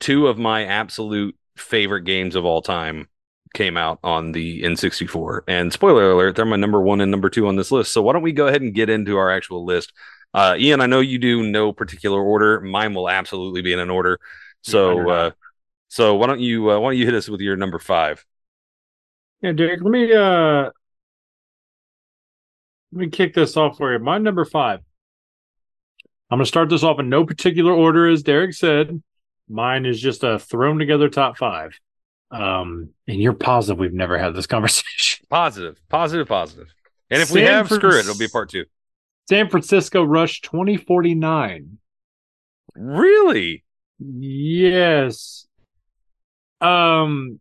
two 0.00 0.26
of 0.26 0.38
my 0.38 0.64
absolute 0.64 1.36
favorite 1.56 2.02
games 2.02 2.34
of 2.34 2.44
all 2.44 2.62
time 2.62 3.08
came 3.54 3.76
out 3.76 4.00
on 4.02 4.32
the 4.32 4.64
N64. 4.64 5.42
And 5.46 5.72
spoiler 5.72 6.10
alert, 6.10 6.34
they're 6.34 6.44
my 6.44 6.56
number 6.56 6.80
one 6.80 7.00
and 7.00 7.10
number 7.10 7.30
two 7.30 7.46
on 7.46 7.54
this 7.56 7.70
list. 7.70 7.92
So 7.92 8.02
why 8.02 8.14
don't 8.14 8.22
we 8.22 8.32
go 8.32 8.48
ahead 8.48 8.62
and 8.62 8.74
get 8.74 8.90
into 8.90 9.16
our 9.16 9.30
actual 9.30 9.64
list? 9.64 9.92
Uh 10.32 10.56
Ian, 10.58 10.80
I 10.80 10.86
know 10.86 11.00
you 11.00 11.18
do 11.18 11.42
no 11.42 11.72
particular 11.72 12.20
order. 12.20 12.60
Mine 12.60 12.94
will 12.94 13.08
absolutely 13.08 13.62
be 13.62 13.74
in 13.74 13.78
an 13.78 13.90
order. 13.90 14.18
So 14.62 15.10
uh 15.10 15.30
so 15.88 16.14
why 16.14 16.26
don't 16.26 16.40
you 16.40 16.70
uh, 16.70 16.80
why 16.80 16.90
don't 16.90 16.98
you 16.98 17.04
hit 17.04 17.14
us 17.14 17.28
with 17.28 17.42
your 17.42 17.56
number 17.56 17.78
five? 17.78 18.24
Yeah, 19.42 19.52
Derek, 19.52 19.82
let 19.82 19.90
me 19.90 20.12
uh 20.14 20.70
let 22.92 23.00
me 23.00 23.10
kick 23.10 23.34
this 23.34 23.56
off 23.58 23.76
for 23.76 23.92
you. 23.92 23.98
My 23.98 24.16
number 24.18 24.44
five. 24.46 24.80
I'm 26.30 26.38
gonna 26.38 26.46
start 26.46 26.68
this 26.68 26.82
off 26.82 26.98
in 26.98 27.08
no 27.08 27.24
particular 27.24 27.72
order, 27.72 28.08
as 28.08 28.22
Derek 28.22 28.54
said. 28.54 29.02
Mine 29.48 29.86
is 29.86 30.00
just 30.00 30.24
a 30.24 30.38
thrown 30.38 30.78
together 30.78 31.08
top 31.08 31.36
five. 31.36 31.78
Um, 32.30 32.90
and 33.06 33.20
you're 33.20 33.34
positive 33.34 33.78
we've 33.78 33.92
never 33.92 34.18
had 34.18 34.34
this 34.34 34.46
conversation. 34.48 35.26
Positive, 35.30 35.78
positive, 35.88 36.26
positive. 36.26 36.74
And 37.10 37.22
if 37.22 37.30
we 37.30 37.42
have, 37.42 37.68
Fran- 37.68 37.80
screw 37.80 37.96
it, 37.96 38.00
it'll 38.00 38.18
be 38.18 38.28
part 38.28 38.48
two. 38.50 38.64
San 39.28 39.48
Francisco 39.48 40.02
Rush 40.02 40.40
2049. 40.40 41.78
Really? 42.74 43.64
Yes. 43.98 45.46
Um 46.60 47.40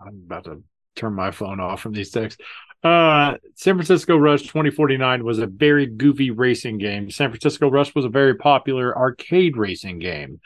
I'm 0.00 0.22
about 0.26 0.44
to 0.44 0.62
turn 0.94 1.14
my 1.14 1.30
phone 1.30 1.60
off 1.60 1.80
from 1.80 1.92
these 1.92 2.10
texts. 2.10 2.40
Uh 2.82 3.36
San 3.54 3.74
Francisco 3.74 4.16
Rush 4.16 4.42
2049 4.42 5.24
was 5.24 5.38
a 5.38 5.46
very 5.46 5.86
goofy 5.86 6.30
racing 6.30 6.78
game. 6.78 7.10
San 7.10 7.30
Francisco 7.30 7.70
Rush 7.70 7.94
was 7.94 8.04
a 8.04 8.10
very 8.10 8.36
popular 8.36 8.96
arcade 8.96 9.56
racing 9.56 9.98
game. 9.98 10.40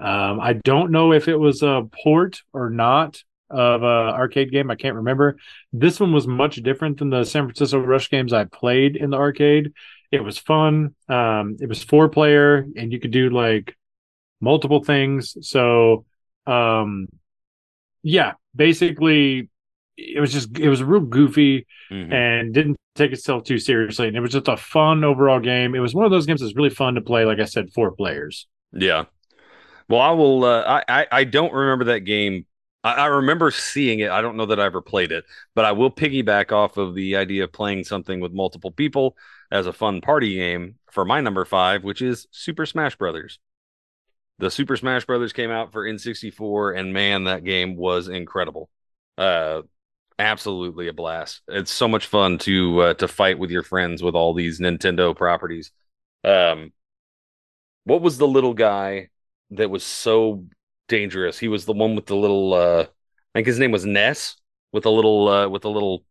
Um 0.00 0.40
I 0.40 0.54
don't 0.54 0.90
know 0.90 1.12
if 1.12 1.28
it 1.28 1.36
was 1.36 1.62
a 1.62 1.88
port 2.02 2.42
or 2.52 2.70
not 2.70 3.22
of 3.50 3.82
a 3.82 3.86
arcade 3.86 4.50
game. 4.50 4.70
I 4.70 4.76
can't 4.76 4.96
remember. 4.96 5.36
This 5.72 6.00
one 6.00 6.12
was 6.12 6.26
much 6.26 6.56
different 6.56 6.98
than 6.98 7.10
the 7.10 7.24
San 7.24 7.44
Francisco 7.44 7.78
Rush 7.78 8.08
games 8.10 8.32
I 8.32 8.44
played 8.44 8.96
in 8.96 9.10
the 9.10 9.18
arcade. 9.18 9.72
It 10.10 10.24
was 10.24 10.38
fun. 10.38 10.94
Um, 11.08 11.56
it 11.60 11.68
was 11.68 11.82
four 11.82 12.08
player, 12.08 12.66
and 12.76 12.92
you 12.92 12.98
could 13.00 13.10
do 13.10 13.30
like 13.30 13.76
multiple 14.40 14.82
things. 14.82 15.36
So, 15.42 16.04
um, 16.46 17.08
yeah, 18.02 18.32
basically, 18.54 19.48
it 19.96 20.20
was 20.20 20.32
just 20.32 20.58
it 20.58 20.68
was 20.68 20.82
real 20.82 21.00
goofy 21.00 21.66
Mhm. 21.90 22.12
and 22.12 22.54
didn't 22.54 22.76
take 22.94 23.12
itself 23.12 23.44
too 23.44 23.58
seriously. 23.58 24.08
And 24.08 24.16
it 24.16 24.20
was 24.20 24.32
just 24.32 24.48
a 24.48 24.56
fun 24.56 25.04
overall 25.04 25.40
game. 25.40 25.74
It 25.74 25.80
was 25.80 25.94
one 25.94 26.04
of 26.04 26.10
those 26.10 26.26
games 26.26 26.40
that's 26.40 26.56
really 26.56 26.70
fun 26.70 26.94
to 26.94 27.00
play. 27.00 27.24
Like 27.24 27.40
I 27.40 27.44
said, 27.44 27.70
four 27.72 27.90
players. 27.92 28.46
Yeah. 28.72 29.04
Well, 29.88 30.00
I 30.00 30.10
will. 30.12 30.44
Uh, 30.44 30.62
I, 30.88 31.00
I 31.02 31.06
I 31.12 31.24
don't 31.24 31.52
remember 31.52 31.86
that 31.86 32.00
game. 32.00 32.46
I, 32.84 32.94
I 32.94 33.06
remember 33.06 33.50
seeing 33.50 34.00
it. 34.00 34.10
I 34.10 34.22
don't 34.22 34.36
know 34.36 34.46
that 34.46 34.58
I 34.60 34.64
ever 34.66 34.80
played 34.80 35.12
it, 35.12 35.24
but 35.54 35.64
I 35.64 35.72
will 35.72 35.90
piggyback 35.90 36.52
off 36.52 36.76
of 36.78 36.94
the 36.94 37.16
idea 37.16 37.44
of 37.44 37.52
playing 37.52 37.84
something 37.84 38.20
with 38.20 38.32
multiple 38.32 38.70
people 38.70 39.16
as 39.50 39.66
a 39.66 39.72
fun 39.72 40.00
party 40.00 40.34
game 40.34 40.76
for 40.90 41.04
my 41.04 41.20
number 41.20 41.44
five, 41.44 41.84
which 41.84 42.00
is 42.02 42.26
Super 42.30 42.64
Smash 42.66 42.96
Brothers. 42.96 43.38
the 44.38 44.50
Super 44.50 44.76
Smash 44.76 45.04
Brothers 45.04 45.32
came 45.32 45.50
out 45.50 45.72
for 45.72 45.84
N64, 45.86 46.76
and 46.78 46.92
man, 46.92 47.24
that 47.24 47.44
game 47.44 47.76
was 47.76 48.08
incredible. 48.08 48.68
Uh, 49.18 49.62
absolutely 50.18 50.88
a 50.88 50.92
blast. 50.92 51.42
It's 51.48 51.72
so 51.72 51.88
much 51.88 52.06
fun 52.06 52.38
to 52.38 52.80
uh, 52.80 52.94
to 52.94 53.08
fight 53.08 53.38
with 53.38 53.50
your 53.50 53.62
friends 53.62 54.02
with 54.02 54.14
all 54.14 54.34
these 54.34 54.60
Nintendo 54.60 55.16
properties. 55.16 55.70
Um, 56.24 56.72
what 57.84 58.02
was 58.02 58.18
the 58.18 58.26
little 58.28 58.54
guy 58.54 59.08
that 59.50 59.70
was 59.70 59.84
so 59.84 60.44
dangerous? 60.88 61.38
He 61.38 61.48
was 61.48 61.64
the 61.64 61.72
one 61.72 61.94
with 61.96 62.06
the 62.06 62.16
little. 62.16 62.54
Uh, 62.54 62.82
I 62.82 63.38
think 63.38 63.46
his 63.46 63.58
name 63.58 63.72
was 63.72 63.84
Ness 63.86 64.36
with 64.72 64.86
a 64.86 64.90
little 64.90 65.28
uh, 65.28 65.48
with 65.48 65.64
a 65.64 65.68
little 65.68 66.04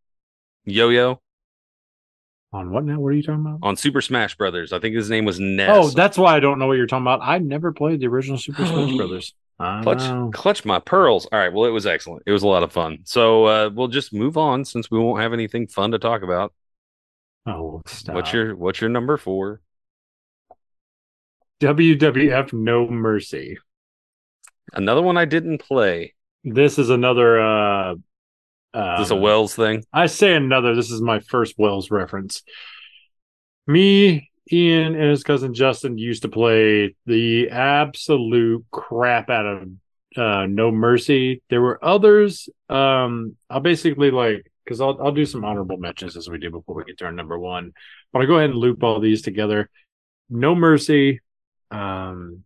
yo-yo 0.65 1.21
On 2.53 2.71
what 2.71 2.83
now? 2.83 2.99
What 2.99 3.09
are 3.09 3.13
you 3.13 3.23
talking 3.23 3.41
about? 3.41 3.59
on 3.61 3.77
Super 3.77 4.01
Smash 4.01 4.35
Brothers. 4.35 4.73
I 4.73 4.79
think 4.79 4.95
his 4.95 5.09
name 5.09 5.23
was 5.25 5.39
Ness. 5.39 5.69
Oh, 5.71 5.89
that's 5.89 6.17
why 6.17 6.35
I 6.35 6.39
don't 6.41 6.59
know 6.59 6.67
what 6.67 6.77
you're 6.77 6.87
talking 6.87 7.03
about. 7.03 7.21
I 7.21 7.37
never 7.37 7.71
played 7.71 8.01
the 8.01 8.07
original 8.07 8.37
Super 8.37 8.65
Smash 8.65 8.93
Brothers. 8.93 9.33
Clutch 9.59 9.99
know. 9.99 10.31
clutch 10.33 10.65
my 10.65 10.79
pearls. 10.79 11.27
All 11.31 11.37
right, 11.37 11.53
well, 11.53 11.65
it 11.65 11.71
was 11.71 11.85
excellent. 11.85 12.23
It 12.25 12.31
was 12.31 12.43
a 12.43 12.47
lot 12.47 12.63
of 12.63 12.71
fun. 12.71 12.99
So 13.03 13.45
uh, 13.45 13.69
we'll 13.71 13.87
just 13.87 14.13
move 14.13 14.37
on 14.37 14.65
since 14.65 14.89
we 14.89 14.97
won't 14.97 15.21
have 15.21 15.33
anything 15.33 15.67
fun 15.67 15.91
to 15.91 15.99
talk 15.99 16.23
about. 16.23 16.53
Oh, 17.45 17.81
stop. 17.85 18.15
What's 18.15 18.33
your 18.33 18.55
what's 18.55 18.81
your 18.81 18.89
number 18.89 19.17
four? 19.17 19.61
WWF 21.59 22.53
No 22.53 22.87
Mercy? 22.87 23.59
Another 24.73 25.01
one 25.01 25.17
I 25.17 25.25
didn't 25.25 25.59
play. 25.59 26.15
This 26.43 26.79
is 26.79 26.89
another. 26.89 27.39
uh 27.39 27.91
Is 28.73 28.99
this 28.99 29.11
a 29.11 29.15
um, 29.15 29.21
Wells 29.21 29.55
thing? 29.55 29.83
I 29.93 30.07
say 30.07 30.33
another. 30.33 30.73
This 30.75 30.89
is 30.89 31.01
my 31.01 31.19
first 31.19 31.55
Wells 31.57 31.91
reference. 31.91 32.41
Me, 33.67 34.30
Ian, 34.51 34.95
and 34.95 35.09
his 35.09 35.23
cousin 35.23 35.53
Justin 35.53 35.97
used 35.97 36.23
to 36.23 36.29
play 36.29 36.95
the 37.05 37.49
absolute 37.49 38.65
crap 38.71 39.29
out 39.29 39.45
of 39.45 39.69
uh, 40.17 40.45
No 40.47 40.71
Mercy. 40.71 41.41
There 41.49 41.61
were 41.61 41.83
others. 41.83 42.49
Um, 42.69 43.35
I'll 43.49 43.59
basically 43.59 44.11
like 44.11 44.51
because 44.63 44.81
I'll 44.81 44.97
I'll 45.01 45.11
do 45.11 45.25
some 45.25 45.45
honorable 45.45 45.77
mentions 45.77 46.17
as 46.17 46.29
we 46.29 46.37
do 46.37 46.49
before 46.49 46.75
we 46.75 46.83
get 46.83 46.97
to 46.99 47.05
our 47.05 47.11
number 47.11 47.37
one. 47.37 47.73
But 48.11 48.21
I'll 48.21 48.27
go 48.27 48.37
ahead 48.37 48.49
and 48.49 48.59
loop 48.59 48.83
all 48.83 48.99
these 48.99 49.21
together. 49.21 49.69
No 50.29 50.55
Mercy. 50.55 51.21
Um, 51.69 52.43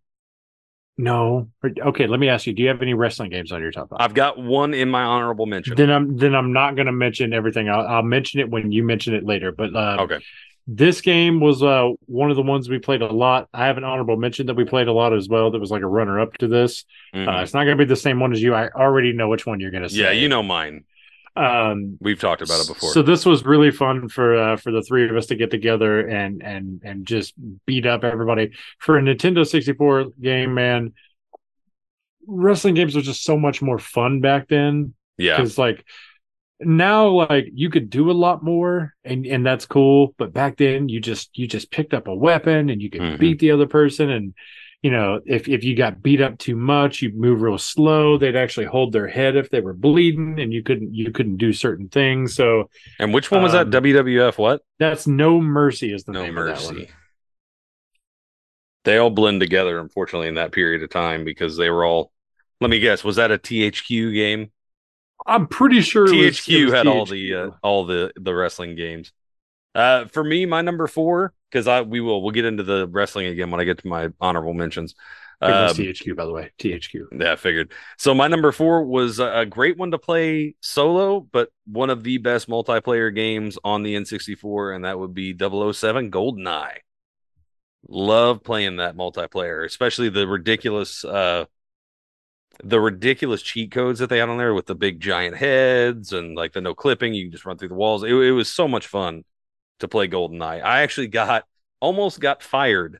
no. 0.97 1.49
Okay, 1.63 2.07
let 2.07 2.19
me 2.19 2.29
ask 2.29 2.47
you: 2.47 2.53
Do 2.53 2.61
you 2.61 2.69
have 2.69 2.81
any 2.81 2.93
wrestling 2.93 3.29
games 3.29 3.51
on 3.51 3.61
your 3.61 3.71
top 3.71 3.89
five? 3.89 3.97
I've 3.99 4.13
got 4.13 4.37
one 4.37 4.73
in 4.73 4.89
my 4.89 5.03
honorable 5.03 5.45
mention. 5.45 5.75
Then 5.75 5.91
I'm 5.91 6.17
then 6.17 6.35
I'm 6.35 6.53
not 6.53 6.75
going 6.75 6.85
to 6.85 6.93
mention 6.93 7.33
everything. 7.33 7.69
I'll, 7.69 7.85
I'll 7.85 8.03
mention 8.03 8.39
it 8.39 8.49
when 8.49 8.71
you 8.71 8.83
mention 8.83 9.13
it 9.13 9.25
later. 9.25 9.51
But 9.51 9.75
uh, 9.75 9.97
okay. 10.01 10.19
This 10.67 11.01
game 11.01 11.39
was 11.39 11.61
uh, 11.61 11.89
one 12.07 12.31
of 12.31 12.35
the 12.35 12.41
ones 12.41 12.69
we 12.69 12.79
played 12.79 13.01
a 13.01 13.11
lot. 13.11 13.47
I 13.53 13.67
have 13.67 13.77
an 13.77 13.83
honorable 13.83 14.17
mention 14.17 14.47
that 14.47 14.55
we 14.55 14.65
played 14.65 14.87
a 14.87 14.93
lot 14.93 15.13
as 15.13 15.29
well. 15.29 15.51
That 15.51 15.59
was 15.59 15.69
like 15.69 15.83
a 15.83 15.87
runner 15.87 16.19
up 16.19 16.33
to 16.39 16.47
this. 16.47 16.85
Mhm. 17.13 17.27
Uh, 17.27 17.41
it's 17.43 17.53
not 17.53 17.65
going 17.65 17.77
to 17.77 17.85
be 17.85 17.87
the 17.87 17.95
same 17.95 18.19
one 18.19 18.33
as 18.33 18.41
you. 18.41 18.55
I 18.55 18.69
already 18.69 19.13
know 19.13 19.29
which 19.29 19.45
one 19.45 19.59
you're 19.59 19.71
going 19.71 19.83
to 19.83 19.89
say. 19.89 20.01
yeah, 20.01 20.11
you 20.11 20.27
know 20.27 20.41
mine. 20.41 20.85
Um, 21.35 21.97
We've 21.99 22.19
talked 22.19 22.41
about 22.41 22.61
it 22.61 22.67
before. 22.67 22.93
so 22.93 23.01
this 23.01 23.25
was 23.25 23.43
really 23.43 23.69
fun 23.69 24.07
for 24.07 24.37
uh, 24.37 24.55
for 24.57 24.71
the 24.71 24.81
three 24.81 25.07
of 25.09 25.15
us 25.15 25.25
to 25.27 25.35
get 25.35 25.51
together 25.51 26.07
and 26.07 26.41
and 26.41 26.81
and 26.83 27.05
just 27.05 27.33
beat 27.65 27.85
up 27.85 28.03
everybody 28.03 28.51
for 28.79 28.97
a 28.97 29.01
Nintendo 29.01 29.45
64 29.45 30.05
game. 30.21 30.53
Man, 30.53 30.93
wrestling 32.25 32.73
games 32.73 32.95
was 32.95 33.05
just 33.05 33.23
so 33.23 33.37
much 33.37 33.61
more 33.61 33.79
fun 33.79 34.21
back 34.21 34.47
then 34.47 34.93
yeah. 35.17 35.35
because 35.35 35.57
like 35.57 35.85
now 36.61 37.07
like 37.09 37.47
you 37.53 37.69
could 37.69 37.89
do 37.89 38.09
a 38.09 38.13
lot 38.13 38.43
more 38.43 38.93
and 39.03 39.25
and 39.25 39.45
that's 39.45 39.65
cool 39.65 40.15
but 40.17 40.31
back 40.31 40.55
then 40.57 40.87
you 40.87 41.01
just 41.01 41.37
you 41.37 41.47
just 41.47 41.69
picked 41.69 41.93
up 41.93 42.07
a 42.07 42.15
weapon 42.15 42.69
and 42.69 42.81
you 42.81 42.89
could 42.89 43.01
Mhm. 43.01 43.19
beat 43.19 43.39
the 43.39 43.51
other 43.51 43.67
person 43.67 44.09
and 44.09 44.33
you 44.81 44.89
know 44.89 45.19
if 45.25 45.49
if 45.49 45.63
you 45.65 45.75
got 45.75 46.01
beat 46.01 46.21
up 46.21 46.37
too 46.37 46.55
much 46.55 47.01
you 47.01 47.11
move 47.13 47.41
real 47.41 47.57
slow 47.57 48.17
they'd 48.17 48.37
actually 48.37 48.67
hold 48.67 48.93
their 48.93 49.07
head 49.07 49.35
if 49.35 49.49
they 49.49 49.59
were 49.59 49.73
bleeding 49.73 50.39
and 50.39 50.53
you 50.53 50.63
couldn't 50.63 50.93
you 50.93 51.11
couldn't 51.11 51.37
do 51.37 51.51
certain 51.51 51.89
things 51.89 52.35
so 52.35 52.69
And 52.99 53.13
which 53.13 53.31
one 53.31 53.43
was 53.43 53.51
that? 53.51 53.67
um, 53.67 53.71
WWF 53.71 54.37
what? 54.37 54.61
that's 54.79 55.07
no 55.07 55.41
mercy 55.41 55.93
is 55.93 56.05
the 56.05 56.13
No 56.13 56.23
name 56.23 56.37
of 56.37 56.45
that 56.45 56.63
one. 56.63 56.87
They 58.85 58.97
all 58.97 59.09
blend 59.09 59.39
together, 59.41 59.79
unfortunately, 59.79 60.27
in 60.27 60.35
that 60.35 60.51
period 60.51 60.83
of 60.83 60.91
time 60.91 61.25
because 61.25 61.57
they 61.57 61.71
were 61.71 61.83
all. 61.83 62.11
Let 62.61 62.69
me 62.69 62.79
guess. 62.79 63.03
Was 63.03 63.15
that 63.15 63.31
a 63.31 63.37
THQ 63.39 64.13
game? 64.13 64.51
I'm 65.25 65.47
pretty 65.47 65.81
sure 65.81 66.05
it 66.05 66.11
was- 66.11 66.39
it 66.39 66.41
THQ 66.43 66.65
was 66.65 66.73
had 66.73 66.87
all 66.87 67.05
the 67.05 67.33
uh, 67.35 67.51
all 67.63 67.85
the 67.85 68.11
the 68.15 68.33
wrestling 68.33 68.75
games. 68.75 69.11
Uh, 69.73 70.05
for 70.05 70.23
me, 70.23 70.45
my 70.45 70.61
number 70.61 70.87
four 70.87 71.33
because 71.51 71.67
I 71.67 71.81
we 71.81 71.99
will 71.99 72.21
we'll 72.21 72.31
get 72.31 72.45
into 72.45 72.63
the 72.63 72.87
wrestling 72.87 73.27
again 73.27 73.51
when 73.51 73.59
I 73.59 73.65
get 73.65 73.79
to 73.79 73.87
my 73.87 74.09
honorable 74.21 74.53
mentions. 74.53 74.95
Um, 75.41 75.51
thhq 75.75 76.15
by 76.15 76.23
the 76.25 76.31
way 76.31 76.51
THQ. 76.57 77.07
Yeah, 77.11 77.33
I 77.33 77.35
figured. 77.35 77.73
So 77.97 78.13
my 78.15 78.27
number 78.29 78.53
four 78.53 78.85
was 78.85 79.19
a 79.19 79.39
a 79.39 79.45
great 79.45 79.77
one 79.77 79.91
to 79.91 79.97
play 79.99 80.55
solo, 80.61 81.19
but 81.19 81.49
one 81.65 81.89
of 81.89 82.03
the 82.03 82.19
best 82.19 82.47
multiplayer 82.47 83.13
games 83.13 83.57
on 83.63 83.83
the 83.83 83.95
N64, 83.95 84.73
and 84.75 84.85
that 84.85 84.97
would 84.97 85.13
be 85.13 85.33
007 85.37 86.09
GoldenEye. 86.09 86.77
Love 87.87 88.43
playing 88.43 88.77
that 88.77 88.95
multiplayer, 88.95 89.65
especially 89.65 90.09
the 90.09 90.27
ridiculous 90.27 91.03
uh 91.05 91.45
the 92.63 92.79
ridiculous 92.79 93.41
cheat 93.41 93.71
codes 93.71 93.99
that 93.99 94.09
they 94.09 94.19
had 94.19 94.29
on 94.29 94.37
there 94.37 94.53
with 94.53 94.65
the 94.65 94.75
big 94.75 94.99
giant 94.99 95.37
heads 95.37 96.13
and 96.13 96.35
like 96.35 96.53
the 96.53 96.61
no 96.61 96.73
clipping, 96.73 97.13
you 97.13 97.25
can 97.25 97.31
just 97.31 97.45
run 97.45 97.57
through 97.57 97.69
the 97.69 97.75
walls. 97.75 98.03
It, 98.03 98.13
it 98.13 98.31
was 98.31 98.47
so 98.47 98.67
much 98.67 98.87
fun 98.87 99.23
to 99.79 99.87
play 99.87 100.07
GoldenEye. 100.07 100.63
I 100.63 100.81
actually 100.81 101.07
got 101.07 101.45
almost 101.79 102.19
got 102.19 102.41
fired 102.41 102.99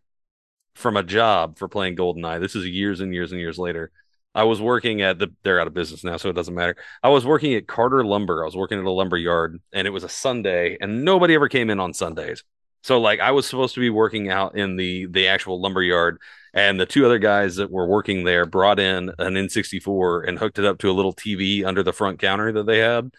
from 0.75 0.97
a 0.97 1.03
job 1.03 1.57
for 1.57 1.67
playing 1.67 1.95
GoldenEye. 1.95 2.39
This 2.39 2.55
is 2.55 2.67
years 2.67 2.99
and 2.99 3.13
years 3.13 3.31
and 3.31 3.39
years 3.39 3.57
later. 3.57 3.91
I 4.33 4.43
was 4.43 4.61
working 4.61 5.01
at 5.01 5.17
the 5.17 5.33
they're 5.43 5.61
out 5.61 5.67
of 5.67 5.73
business 5.73 6.03
now, 6.03 6.17
so 6.17 6.29
it 6.29 6.33
doesn't 6.33 6.53
matter. 6.53 6.75
I 7.01 7.07
was 7.07 7.25
working 7.25 7.53
at 7.53 7.67
Carter 7.67 8.03
Lumber. 8.03 8.43
I 8.43 8.45
was 8.45 8.57
working 8.57 8.77
at 8.77 8.83
a 8.83 8.91
lumber 8.91 9.17
yard, 9.17 9.61
and 9.71 9.87
it 9.87 9.91
was 9.91 10.03
a 10.03 10.09
Sunday, 10.09 10.77
and 10.81 11.05
nobody 11.05 11.35
ever 11.35 11.47
came 11.47 11.69
in 11.69 11.79
on 11.79 11.93
Sundays. 11.93 12.43
So 12.83 12.99
like 12.99 13.21
I 13.21 13.31
was 13.31 13.47
supposed 13.47 13.75
to 13.75 13.79
be 13.79 13.89
working 13.89 14.29
out 14.29 14.57
in 14.57 14.75
the 14.75 15.07
the 15.07 15.29
actual 15.29 15.61
lumber 15.61 15.81
yard, 15.81 16.19
and 16.55 16.79
the 16.79 16.87
two 16.87 17.05
other 17.05 17.19
guys 17.19 17.57
that 17.57 17.71
were 17.71 17.87
working 17.87 18.25
there 18.25 18.45
brought 18.47 18.79
in 18.79 19.11
an 19.19 19.37
N64 19.37 20.23
and 20.27 20.39
hooked 20.39 20.59
it 20.59 20.65
up 20.65 20.79
to 20.79 20.91
a 20.91 20.93
little 20.93 21.13
TV 21.13 21.65
under 21.65 21.83
the 21.83 21.93
front 21.93 22.19
counter 22.19 22.51
that 22.53 22.65
they 22.65 22.79
had. 22.79 23.11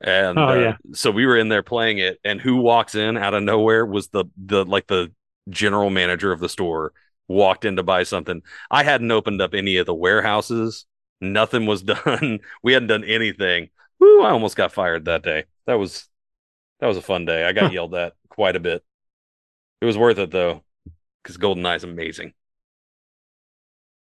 And 0.00 0.38
Oh, 0.38 0.48
uh, 0.48 0.54
yeah. 0.54 0.76
so 0.94 1.10
we 1.10 1.26
were 1.26 1.36
in 1.36 1.48
there 1.48 1.62
playing 1.62 1.98
it, 1.98 2.20
and 2.24 2.40
who 2.40 2.56
walks 2.58 2.94
in 2.94 3.16
out 3.16 3.34
of 3.34 3.42
nowhere 3.42 3.84
was 3.84 4.08
the 4.08 4.26
the 4.36 4.64
like 4.64 4.86
the 4.86 5.12
general 5.48 5.90
manager 5.90 6.30
of 6.32 6.40
the 6.40 6.48
store 6.48 6.92
walked 7.26 7.64
in 7.64 7.76
to 7.76 7.82
buy 7.82 8.04
something. 8.04 8.42
I 8.70 8.84
hadn't 8.84 9.10
opened 9.10 9.42
up 9.42 9.54
any 9.54 9.76
of 9.78 9.86
the 9.86 9.94
warehouses. 9.94 10.86
Nothing 11.20 11.66
was 11.66 11.82
done. 11.84 12.40
We 12.62 12.72
hadn't 12.74 12.88
done 12.88 13.04
anything. 13.04 13.70
Woo, 13.98 14.22
I 14.22 14.30
almost 14.30 14.56
got 14.56 14.72
fired 14.72 15.06
that 15.06 15.22
day. 15.24 15.44
That 15.66 15.74
was 15.74 16.08
that 16.80 16.86
was 16.88 16.96
a 16.96 17.02
fun 17.02 17.24
day. 17.24 17.44
I 17.44 17.52
got 17.52 17.72
yelled 17.72 17.94
at 17.96 18.14
quite 18.28 18.56
a 18.56 18.60
bit. 18.60 18.84
It 19.80 19.86
was 19.86 19.98
worth 19.98 20.18
it 20.18 20.30
though, 20.30 20.64
because 21.22 21.38
GoldenEye 21.38 21.76
is 21.76 21.84
amazing. 21.84 22.34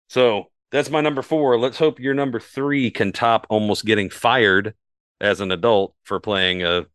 So 0.09 0.45
that's 0.71 0.89
my 0.89 1.01
number 1.01 1.21
four. 1.21 1.57
Let's 1.59 1.77
hope 1.77 1.99
your 1.99 2.13
number 2.13 2.39
three 2.39 2.91
can 2.91 3.11
top 3.11 3.47
almost 3.49 3.85
getting 3.85 4.09
fired 4.09 4.73
as 5.19 5.39
an 5.41 5.51
adult 5.51 5.93
for 6.03 6.19
playing 6.19 6.63
a 6.63 6.85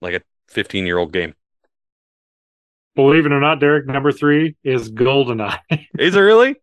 like 0.00 0.14
a 0.14 0.22
15 0.48 0.86
year 0.86 0.98
old 0.98 1.12
game. 1.12 1.34
believe 2.96 3.24
it 3.26 3.32
or 3.32 3.40
not 3.40 3.60
derek 3.60 3.86
number 3.86 4.10
three 4.12 4.56
is 4.64 4.90
goldeneye 4.90 5.58
Is 5.98 6.16
it 6.16 6.20
really? 6.20 6.56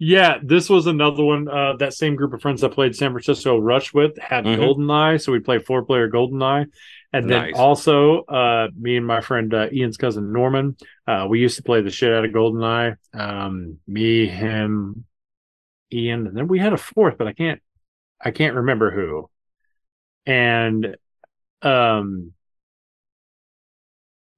Yeah, 0.00 0.38
this 0.40 0.70
was 0.70 0.86
another 0.86 1.24
one. 1.24 1.48
Uh, 1.48 1.72
that 1.80 1.92
same 1.92 2.14
group 2.14 2.32
of 2.32 2.40
friends 2.40 2.62
I 2.62 2.68
played 2.68 2.94
San 2.94 3.10
Francisco 3.10 3.58
Rush 3.58 3.92
with 3.92 4.16
had 4.18 4.44
Mhm. 4.44 4.56
GoldenEye, 4.58 5.20
so 5.20 5.32
we 5.32 5.40
played 5.40 5.66
four 5.66 5.84
player 5.84 6.08
GoldenEye, 6.08 6.66
and 7.12 7.28
then 7.28 7.42
Nice. 7.46 7.56
also 7.56 8.20
uh, 8.22 8.68
me 8.78 8.96
and 8.96 9.04
my 9.04 9.20
friend 9.20 9.52
uh, 9.52 9.66
Ian's 9.72 9.96
cousin 9.96 10.32
Norman, 10.32 10.76
uh, 11.08 11.26
we 11.28 11.40
used 11.40 11.56
to 11.56 11.64
play 11.64 11.80
the 11.82 11.90
shit 11.90 12.12
out 12.12 12.24
of 12.24 12.30
GoldenEye. 12.30 12.94
Um, 13.12 13.78
me, 13.88 14.26
him, 14.28 15.04
Ian, 15.92 16.26
and 16.26 16.36
then 16.36 16.48
we 16.48 16.58
had 16.58 16.72
a 16.72 16.76
fourth, 16.78 17.16
but 17.18 17.26
I 17.26 17.32
can't, 17.32 17.60
I 18.20 18.30
can't 18.30 18.56
remember 18.56 18.90
who. 18.90 19.30
And 20.26 20.96
um, 21.62 22.32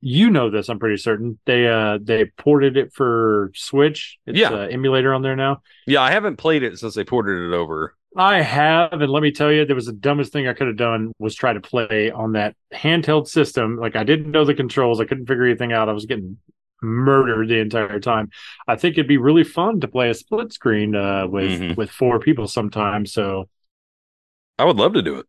you 0.01 0.31
know 0.31 0.51
this, 0.51 0.69
I'm 0.69 0.79
pretty 0.79 0.97
certain. 0.97 1.39
They 1.45 1.69
uh 1.69 1.99
they 2.01 2.25
ported 2.25 2.77
it 2.77 2.93
for 2.95 3.51
Switch. 3.55 4.19
It's 4.27 4.39
Yeah. 4.39 4.51
uh, 4.51 4.67
emulator 4.67 5.13
on 5.13 5.23
there 5.23 5.37
now. 5.37 5.63
Yeah, 5.87 6.01
I 6.01 6.11
haven't 6.11 6.37
played 6.37 6.63
it 6.63 6.79
since 6.79 6.95
they 6.95 7.05
ported 7.05 7.53
it 7.53 7.55
over. 7.55 7.97
I 8.17 8.41
have, 8.43 8.93
and 8.93 9.11
let 9.13 9.23
me 9.23 9.31
tell 9.31 9.53
you, 9.53 9.65
there 9.65 9.77
was 9.77 9.87
the 9.87 9.93
dumbest 9.93 10.33
thing 10.33 10.49
I 10.49 10.53
could 10.53 10.67
have 10.67 10.77
done 10.77 11.13
was 11.21 11.35
try 11.37 11.53
to 11.53 11.61
play 11.61 12.11
on 12.11 12.33
that 12.33 12.57
handheld 12.73 13.29
system. 13.29 13.77
Like 13.77 13.95
I 13.95 14.03
didn't 14.05 14.31
know 14.33 14.45
the 14.45 14.55
controls, 14.55 15.01
I 15.01 15.05
couldn't 15.05 15.27
figure 15.27 15.45
anything 15.45 15.73
out. 15.73 15.89
I 15.89 15.93
was 15.93 16.07
getting 16.07 16.39
murdered 16.83 17.49
the 17.49 17.59
entire 17.59 18.01
time. 18.01 18.31
I 18.69 18.77
think 18.77 18.95
it'd 18.95 19.07
be 19.09 19.17
really 19.19 19.45
fun 19.45 19.81
to 19.81 19.89
play 19.89 20.11
a 20.11 20.15
split 20.15 20.53
screen 20.53 20.95
uh, 20.95 21.27
with 21.27 21.61
Mhm. 21.61 21.77
with 21.77 21.91
four 21.91 22.19
people 22.21 22.47
sometimes. 22.47 23.13
So 23.13 23.49
I 24.59 24.65
would 24.65 24.77
love 24.77 24.93
to 24.95 25.03
do 25.03 25.19
it. 25.19 25.27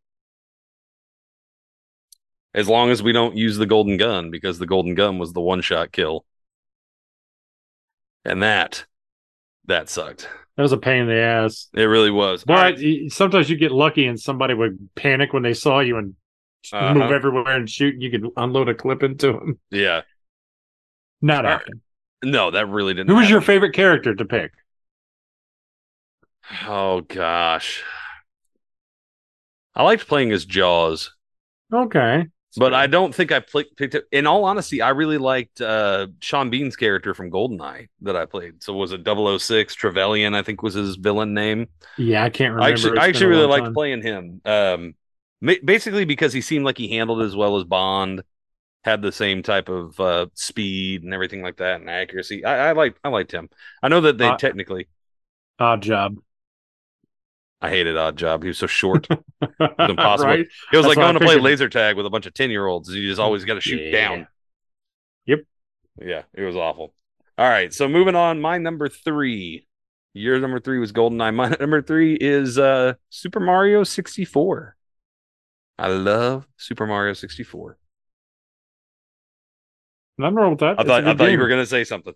As 2.53 2.67
long 2.67 2.89
as 2.89 3.01
we 3.01 3.13
don't 3.13 3.37
use 3.37 3.57
the 3.57 3.65
golden 3.65 3.95
gun, 3.97 4.29
because 4.29 4.59
the 4.59 4.65
golden 4.67 4.93
gun 4.93 5.17
was 5.19 5.31
the 5.33 5.39
one 5.41 5.61
shot 5.61 5.91
kill. 5.91 6.25
And 8.25 8.43
that 8.43 8.85
that 9.65 9.89
sucked. 9.89 10.27
That 10.57 10.63
was 10.63 10.73
a 10.73 10.77
pain 10.77 11.03
in 11.03 11.07
the 11.07 11.15
ass. 11.15 11.69
It 11.73 11.83
really 11.83 12.11
was. 12.11 12.43
But 12.43 12.77
right. 12.79 13.11
sometimes 13.11 13.49
you 13.49 13.55
get 13.55 13.71
lucky 13.71 14.05
and 14.05 14.19
somebody 14.19 14.53
would 14.53 14.89
panic 14.95 15.31
when 15.33 15.43
they 15.43 15.53
saw 15.53 15.79
you 15.79 15.97
and 15.97 16.15
Uh-huh. 16.73 16.93
move 16.93 17.11
everywhere 17.11 17.55
and 17.55 17.69
shoot. 17.69 17.93
And 17.95 18.03
you 18.03 18.11
could 18.11 18.27
unload 18.37 18.67
a 18.69 18.75
clip 18.75 19.01
into 19.01 19.31
them. 19.31 19.59
yeah, 19.71 20.01
Not 21.21 21.45
All 21.45 21.51
right. 21.51 21.59
happen. 21.59 21.81
no, 22.23 22.51
that 22.51 22.67
really 22.67 22.93
didn't. 22.93 23.09
Who 23.09 23.15
was 23.15 23.29
your 23.29 23.41
favorite 23.41 23.73
character 23.73 24.15
to 24.15 24.25
pick? 24.25 24.51
Oh 26.67 27.01
gosh, 27.01 27.83
I 29.75 29.83
liked 29.83 30.07
playing 30.07 30.31
as 30.31 30.45
Jaws. 30.45 31.11
Okay. 31.73 32.27
But 32.57 32.73
I 32.73 32.87
don't 32.87 33.15
think 33.15 33.31
I 33.31 33.39
pl- 33.39 33.63
picked 33.77 33.95
it. 33.95 34.05
In 34.11 34.27
all 34.27 34.43
honesty, 34.43 34.81
I 34.81 34.89
really 34.89 35.17
liked 35.17 35.61
uh, 35.61 36.07
Sean 36.19 36.49
Bean's 36.49 36.75
character 36.75 37.13
from 37.13 37.31
Goldeneye 37.31 37.87
that 38.01 38.17
I 38.17 38.25
played. 38.25 38.61
So 38.61 38.73
was 38.73 38.91
it 38.91 39.05
006 39.05 39.73
Trevelyan? 39.73 40.35
I 40.35 40.43
think 40.43 40.61
was 40.61 40.73
his 40.73 40.97
villain 40.97 41.33
name. 41.33 41.67
Yeah, 41.97 42.23
I 42.23 42.29
can't 42.29 42.53
remember. 42.53 42.63
I 42.63 42.71
actually, 42.71 42.99
I 42.99 43.05
actually 43.07 43.27
really 43.27 43.47
liked 43.47 43.65
time. 43.65 43.73
playing 43.73 44.01
him. 44.01 44.41
Um, 44.43 44.95
basically 45.41 46.03
because 46.03 46.33
he 46.33 46.41
seemed 46.41 46.65
like 46.65 46.77
he 46.77 46.89
handled 46.89 47.21
it 47.21 47.25
as 47.25 47.35
well 47.37 47.55
as 47.57 47.63
Bond, 47.63 48.21
had 48.83 49.01
the 49.01 49.11
same 49.11 49.43
type 49.43 49.69
of 49.69 49.99
uh, 49.99 50.27
speed 50.33 51.03
and 51.03 51.13
everything 51.13 51.41
like 51.41 51.57
that, 51.57 51.81
and 51.81 51.89
accuracy. 51.89 52.43
I, 52.45 52.69
I 52.69 52.71
liked, 52.73 52.99
I 53.03 53.09
liked 53.09 53.31
him. 53.31 53.49
I 53.83 53.87
know 53.89 54.01
that 54.01 54.17
they 54.17 54.27
Uh, 54.29 54.37
technically, 54.37 54.87
Odd 55.59 55.81
job. 55.81 56.17
I 57.61 57.69
hated 57.69 57.95
Odd 57.95 58.17
Job. 58.17 58.41
He 58.41 58.47
was 58.47 58.57
so 58.57 58.67
short. 58.67 59.07
impossible. 59.79 60.31
right? 60.31 60.39
It 60.39 60.77
was 60.77 60.85
That's 60.85 60.87
like 60.87 60.97
going 60.97 61.13
to 61.13 61.19
play 61.19 61.37
laser 61.37 61.69
tag 61.69 61.95
with 61.95 62.05
a 62.05 62.09
bunch 62.09 62.25
of 62.25 62.33
ten 62.33 62.49
year 62.49 62.65
olds. 62.65 62.89
You 62.89 63.07
just 63.07 63.19
always 63.19 63.45
got 63.45 63.55
to 63.55 63.61
shoot 63.61 63.81
Yeah. 63.81 63.91
down. 63.91 64.27
Yep. 65.25 65.39
Yeah, 66.01 66.23
it 66.33 66.41
was 66.41 66.55
awful. 66.55 66.93
All 67.37 67.49
right, 67.49 67.73
so 67.73 67.87
moving 67.87 68.15
on. 68.15 68.41
My 68.41 68.57
number 68.57 68.89
three. 68.89 69.67
Your 70.13 70.39
number 70.39 70.59
three 70.59 70.79
was 70.79 70.91
GoldenEye. 70.91 71.33
My 71.33 71.49
number 71.59 71.81
three 71.81 72.15
is 72.15 72.57
uh 72.57 72.95
Super 73.09 73.39
Mario 73.39 73.83
64. 73.83 74.75
I 75.77 75.87
love 75.89 76.47
Super 76.57 76.87
Mario 76.87 77.11
64. 77.13 77.77
Nothing 80.21 80.35
wrong 80.35 80.51
with 80.51 80.59
that. 80.59 80.79
I 80.79 80.83
a 80.83 80.85
thought 80.85 81.07
I 81.07 81.13
thought 81.15 81.31
you 81.31 81.39
were 81.39 81.47
gonna 81.49 81.65
say 81.65 81.83
something. 81.83 82.13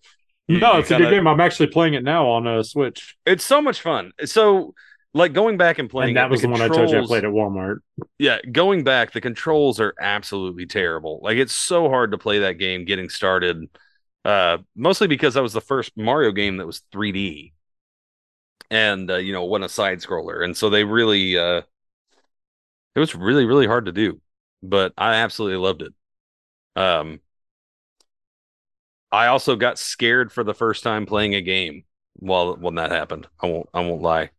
You- 0.48 0.60
No, 0.60 0.74
you 0.74 0.80
it's 0.80 0.92
a 0.92 0.94
kinda- 0.96 1.10
good 1.10 1.16
game. 1.16 1.28
I'm 1.28 1.40
actually 1.40 1.68
playing 1.68 1.96
it 1.96 2.04
now 2.04 2.28
on 2.28 2.46
uh, 2.48 2.64
Switch, 2.64 3.16
It's 3.26 3.44
so 3.44 3.62
much 3.62 3.82
fun. 3.82 4.12
So, 4.26 4.76
like 5.14 5.34
going 5.34 5.58
back 5.58 5.80
and 5.80 5.90
playing, 5.90 6.10
and 6.10 6.18
that 6.18 6.26
it, 6.26 6.32
was 6.32 6.42
the 6.42 6.50
one 6.50 6.62
I 6.62 6.68
told 6.68 6.90
you 6.92 7.00
I 7.00 7.06
played 7.06 7.24
at 7.26 7.32
Walmart. 7.32 7.78
yeah, 8.20 8.40
going 8.52 8.84
back, 8.84 9.12
the 9.12 9.22
controls 9.22 9.80
are 9.80 9.94
absolutely 10.00 10.66
terrible. 10.66 11.20
Like 11.24 11.38
it's 11.38 11.54
so 11.54 11.90
hard 11.90 12.12
to 12.12 12.18
play 12.18 12.40
that 12.40 12.54
game 12.54 12.86
getting 12.86 13.10
started. 13.10 13.70
Uh, 14.24 14.58
mostly 14.76 15.08
because 15.08 15.36
that 15.36 15.44
was 15.44 15.54
the 15.54 15.62
first 15.62 15.92
Mario 15.96 16.32
game 16.32 16.58
that 16.58 16.66
was 16.66 16.82
3D, 16.92 17.54
and 18.70 19.10
uh, 19.10 19.18
you 19.18 19.34
know, 19.34 19.46
wasn't 19.46 19.66
a 19.66 19.70
side 19.70 20.00
scroller, 20.00 20.44
and 20.44 20.56
so 20.58 20.70
they 20.70 20.84
really, 20.84 21.38
uh, 21.38 21.62
it 22.96 23.00
was 23.00 23.16
really 23.16 23.46
really 23.46 23.68
hard 23.68 23.86
to 23.86 23.92
do. 23.92 24.20
But 24.64 24.94
I 24.98 25.16
absolutely 25.16 25.58
loved 25.58 25.82
it. 25.84 25.94
Um, 26.76 27.20
I 29.16 29.28
also 29.28 29.56
got 29.56 29.80
scared 29.80 30.32
for 30.32 30.44
the 30.44 30.54
first 30.54 30.84
time 30.84 31.06
playing 31.06 31.36
a 31.36 31.42
game 31.42 31.86
while 32.16 32.56
when 32.56 32.76
that 32.76 32.92
happened. 32.92 33.28
I 33.40 33.48
won't 33.48 33.70
I 33.74 33.80
won't 33.80 34.02
lie. 34.02 34.30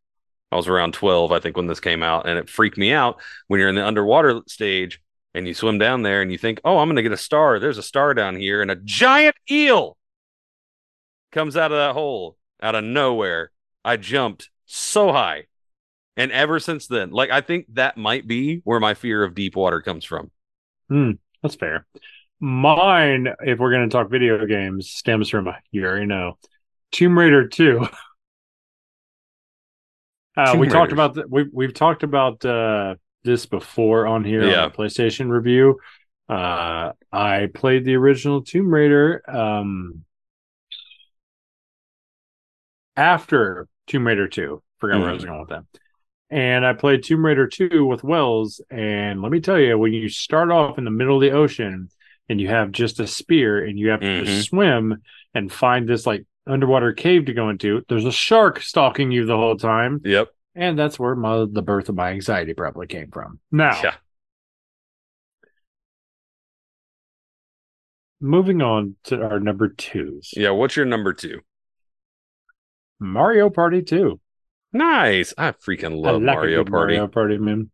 I 0.52 0.56
was 0.56 0.68
around 0.68 0.94
12, 0.94 1.32
I 1.32 1.40
think, 1.40 1.56
when 1.56 1.66
this 1.66 1.80
came 1.80 2.02
out, 2.02 2.28
and 2.28 2.38
it 2.38 2.48
freaked 2.48 2.78
me 2.78 2.92
out 2.92 3.20
when 3.48 3.58
you're 3.58 3.68
in 3.68 3.74
the 3.74 3.86
underwater 3.86 4.42
stage 4.46 5.02
and 5.34 5.46
you 5.46 5.54
swim 5.54 5.78
down 5.78 6.02
there 6.02 6.22
and 6.22 6.30
you 6.30 6.38
think, 6.38 6.60
oh, 6.64 6.78
I'm 6.78 6.88
going 6.88 6.96
to 6.96 7.02
get 7.02 7.12
a 7.12 7.16
star. 7.16 7.58
There's 7.58 7.78
a 7.78 7.82
star 7.82 8.14
down 8.14 8.36
here, 8.36 8.62
and 8.62 8.70
a 8.70 8.76
giant 8.76 9.36
eel 9.50 9.96
comes 11.32 11.56
out 11.56 11.72
of 11.72 11.78
that 11.78 11.94
hole 11.94 12.36
out 12.62 12.74
of 12.74 12.84
nowhere. 12.84 13.50
I 13.84 13.96
jumped 13.96 14.50
so 14.66 15.12
high. 15.12 15.44
And 16.16 16.32
ever 16.32 16.60
since 16.60 16.86
then, 16.86 17.10
like, 17.10 17.30
I 17.30 17.40
think 17.40 17.66
that 17.74 17.96
might 17.96 18.26
be 18.26 18.60
where 18.64 18.80
my 18.80 18.94
fear 18.94 19.24
of 19.24 19.34
deep 19.34 19.56
water 19.56 19.82
comes 19.82 20.04
from. 20.04 20.30
Hmm, 20.88 21.12
that's 21.42 21.56
fair. 21.56 21.86
Mine, 22.40 23.28
if 23.40 23.58
we're 23.58 23.70
going 23.70 23.88
to 23.88 23.92
talk 23.92 24.10
video 24.10 24.44
games, 24.46 24.90
stems 24.90 25.30
from 25.30 25.48
you 25.70 25.84
already 25.84 26.06
know 26.06 26.38
Tomb 26.92 27.18
Raider 27.18 27.48
Two. 27.48 27.86
Uh, 30.38 30.54
we 30.58 30.66
talked 30.66 30.92
Raiders. 30.92 30.92
about 30.92 31.14
th- 31.14 31.26
we've 31.30 31.46
we've 31.50 31.72
talked 31.72 32.02
about 32.02 32.44
uh, 32.44 32.94
this 33.24 33.46
before 33.46 34.06
on 34.06 34.22
here 34.22 34.46
Yeah. 34.46 34.64
on 34.64 34.70
the 34.70 34.76
PlayStation 34.76 35.30
review. 35.30 35.78
Uh, 36.28 36.92
I 37.10 37.48
played 37.54 37.86
the 37.86 37.94
original 37.94 38.42
Tomb 38.42 38.68
Raider 38.70 39.22
um, 39.26 40.04
after 42.98 43.66
Tomb 43.86 44.06
Raider 44.06 44.28
Two. 44.28 44.62
Forgot 44.78 45.00
where 45.00 45.08
I 45.08 45.12
was 45.14 45.22
Mm-hmm. 45.22 45.30
going 45.30 45.40
with 45.40 45.48
that. 45.48 45.64
And 46.28 46.66
I 46.66 46.74
played 46.74 47.02
Tomb 47.02 47.24
Raider 47.24 47.46
2 47.46 47.86
with 47.86 48.04
Wells. 48.04 48.60
And 48.68 49.22
let 49.22 49.32
me 49.32 49.40
tell 49.40 49.58
you, 49.58 49.78
when 49.78 49.94
you 49.94 50.10
start 50.10 50.50
off 50.50 50.76
in 50.76 50.84
the 50.84 50.90
middle 50.90 51.14
of 51.16 51.22
the 51.22 51.30
ocean 51.30 51.88
and 52.28 52.40
you 52.40 52.48
have 52.48 52.72
just 52.72 53.00
a 53.00 53.06
spear 53.06 53.64
and 53.64 53.78
you 53.78 53.90
have 53.90 54.00
to 54.00 54.22
Mhm. 54.22 54.42
swim 54.48 55.02
and 55.34 55.52
find 55.52 55.88
this 55.88 56.06
like 56.06 56.24
underwater 56.46 56.92
cave 56.92 57.26
to 57.26 57.32
go 57.34 57.48
into, 57.50 57.84
there's 57.88 58.04
a 58.04 58.12
shark 58.12 58.60
stalking 58.60 59.10
you 59.10 59.24
the 59.26 59.36
whole 59.36 59.56
time. 59.56 60.00
Yep. 60.04 60.28
And 60.54 60.78
that's 60.78 60.98
where 60.98 61.14
my, 61.14 61.44
the 61.50 61.62
birth 61.62 61.88
of 61.88 61.94
my 61.96 62.10
anxiety 62.10 62.54
probably 62.54 62.86
came 62.86 63.10
from. 63.10 63.40
Now, 63.52 63.80
Yeah. 63.82 63.94
moving 68.20 68.62
on 68.62 68.96
to 69.04 69.22
our 69.22 69.38
number 69.40 69.68
twos 69.68 70.32
Yeah. 70.36 70.50
What's 70.50 70.76
your 70.76 70.86
number 70.86 71.12
two? 71.12 71.40
Mario 72.98 73.50
Party 73.50 73.82
2. 73.82 74.18
Nice. 74.72 75.34
I 75.36 75.52
freaking 75.52 75.92
I 75.92 76.10
love 76.12 76.22
like 76.22 76.34
a 76.34 76.36
Mario 76.36 76.64
Party. 76.64 76.94
Mario 76.94 77.08
Party, 77.08 77.38
man. 77.38 77.70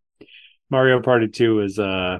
Mario 0.68 1.00
Party 1.00 1.28
2 1.28 1.60
is 1.60 1.78
uh 1.78 2.18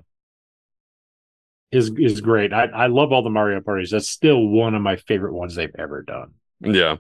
is 1.73 1.91
is 1.97 2.21
great. 2.21 2.53
I, 2.53 2.67
I 2.67 2.87
love 2.87 3.13
all 3.13 3.23
the 3.23 3.31
Mario 3.31 3.61
parties. 3.61 3.91
That's 3.91 4.09
still 4.09 4.47
one 4.47 4.75
of 4.75 4.83
my 4.83 4.97
favorite 4.97 5.33
ones 5.33 5.55
they've 5.55 5.75
ever 5.79 6.03
done. 6.03 6.33
Yeah. 6.61 6.97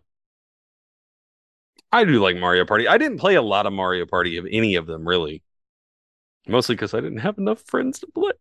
I 1.92 2.04
do 2.04 2.22
like 2.22 2.36
Mario 2.36 2.64
Party. 2.64 2.88
I 2.88 2.96
didn't 2.96 3.18
play 3.18 3.34
a 3.34 3.42
lot 3.42 3.66
of 3.66 3.72
Mario 3.74 4.06
Party 4.06 4.38
of 4.38 4.46
any 4.50 4.76
of 4.76 4.86
them 4.86 5.06
really. 5.06 5.42
Mostly 6.48 6.74
because 6.74 6.94
I 6.94 7.00
didn't 7.00 7.18
have 7.18 7.38
enough 7.38 7.60
friends 7.60 8.00
to 8.00 8.06
play. 8.08 8.32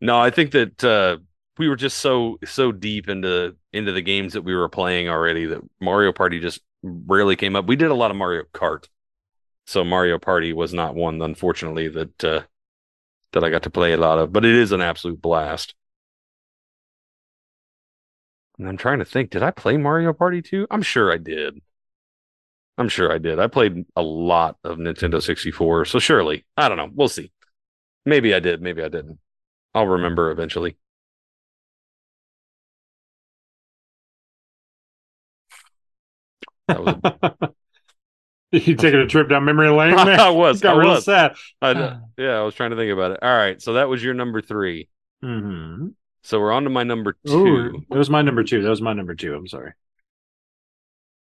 No, 0.00 0.18
I 0.18 0.30
think 0.30 0.52
that 0.52 0.84
uh 0.84 1.18
we 1.58 1.68
were 1.68 1.76
just 1.76 1.98
so 1.98 2.38
so 2.44 2.72
deep 2.72 3.08
into 3.08 3.56
into 3.72 3.92
the 3.92 4.02
games 4.02 4.32
that 4.34 4.42
we 4.42 4.54
were 4.54 4.68
playing 4.68 5.08
already 5.08 5.46
that 5.46 5.62
Mario 5.80 6.12
Party 6.12 6.38
just 6.38 6.60
rarely 6.82 7.36
came 7.36 7.56
up. 7.56 7.66
We 7.66 7.76
did 7.76 7.90
a 7.90 7.94
lot 7.94 8.12
of 8.12 8.16
Mario 8.16 8.44
Kart. 8.54 8.86
So 9.66 9.82
Mario 9.82 10.18
Party 10.18 10.52
was 10.52 10.72
not 10.72 10.94
one 10.94 11.20
unfortunately 11.20 11.88
that 11.88 12.24
uh 12.24 12.42
that 13.34 13.44
I 13.44 13.50
got 13.50 13.64
to 13.64 13.70
play 13.70 13.92
a 13.92 13.98
lot 13.98 14.18
of, 14.18 14.32
but 14.32 14.44
it 14.44 14.54
is 14.54 14.72
an 14.72 14.80
absolute 14.80 15.20
blast. 15.22 15.74
And 18.58 18.68
I'm 18.68 18.76
trying 18.76 18.98
to 18.98 19.04
think, 19.04 19.30
did 19.30 19.42
I 19.44 19.50
play 19.52 19.76
Mario 19.76 20.12
Party 20.12 20.42
2? 20.42 20.66
I'm 20.70 20.82
sure 20.82 21.12
I 21.12 21.18
did. 21.18 21.60
I'm 22.76 22.88
sure 22.88 23.12
I 23.12 23.18
did. 23.18 23.38
I 23.38 23.46
played 23.46 23.86
a 23.96 24.02
lot 24.02 24.58
of 24.64 24.78
Nintendo 24.78 25.22
64, 25.22 25.84
so 25.84 25.98
surely. 25.98 26.44
I 26.56 26.68
don't 26.68 26.78
know. 26.78 26.90
We'll 26.92 27.08
see. 27.08 27.30
Maybe 28.06 28.34
I 28.34 28.40
did, 28.40 28.62
maybe 28.62 28.82
I 28.82 28.88
didn't. 28.88 29.20
I'll 29.74 29.86
remember 29.88 30.30
eventually. 30.30 30.76
That 36.68 36.82
was 36.82 37.54
you 38.66 38.74
taking 38.76 39.00
a 39.00 39.06
trip 39.06 39.28
down 39.28 39.44
memory 39.44 39.68
lane? 39.70 39.94
Man? 39.96 40.20
I 40.20 40.30
was. 40.30 40.60
got 40.60 40.76
I 40.76 40.78
real 40.80 40.90
was. 40.90 41.04
sad. 41.04 41.34
I, 41.60 41.98
yeah, 42.16 42.38
I 42.38 42.42
was 42.42 42.54
trying 42.54 42.70
to 42.70 42.76
think 42.76 42.92
about 42.92 43.12
it. 43.12 43.18
All 43.22 43.36
right, 43.36 43.60
so 43.60 43.74
that 43.74 43.88
was 43.88 44.02
your 44.02 44.14
number 44.14 44.40
3. 44.40 44.88
hmm 45.22 45.88
So 46.22 46.40
we're 46.40 46.52
on 46.52 46.64
to 46.64 46.70
my 46.70 46.84
number 46.84 47.16
2. 47.26 47.32
Ooh, 47.34 47.84
that 47.90 47.98
was 47.98 48.10
my 48.10 48.22
number 48.22 48.44
two. 48.44 48.62
That 48.62 48.70
was 48.70 48.80
my 48.82 48.92
number 48.92 49.14
two. 49.14 49.34
I'm 49.34 49.46
sorry. 49.48 49.72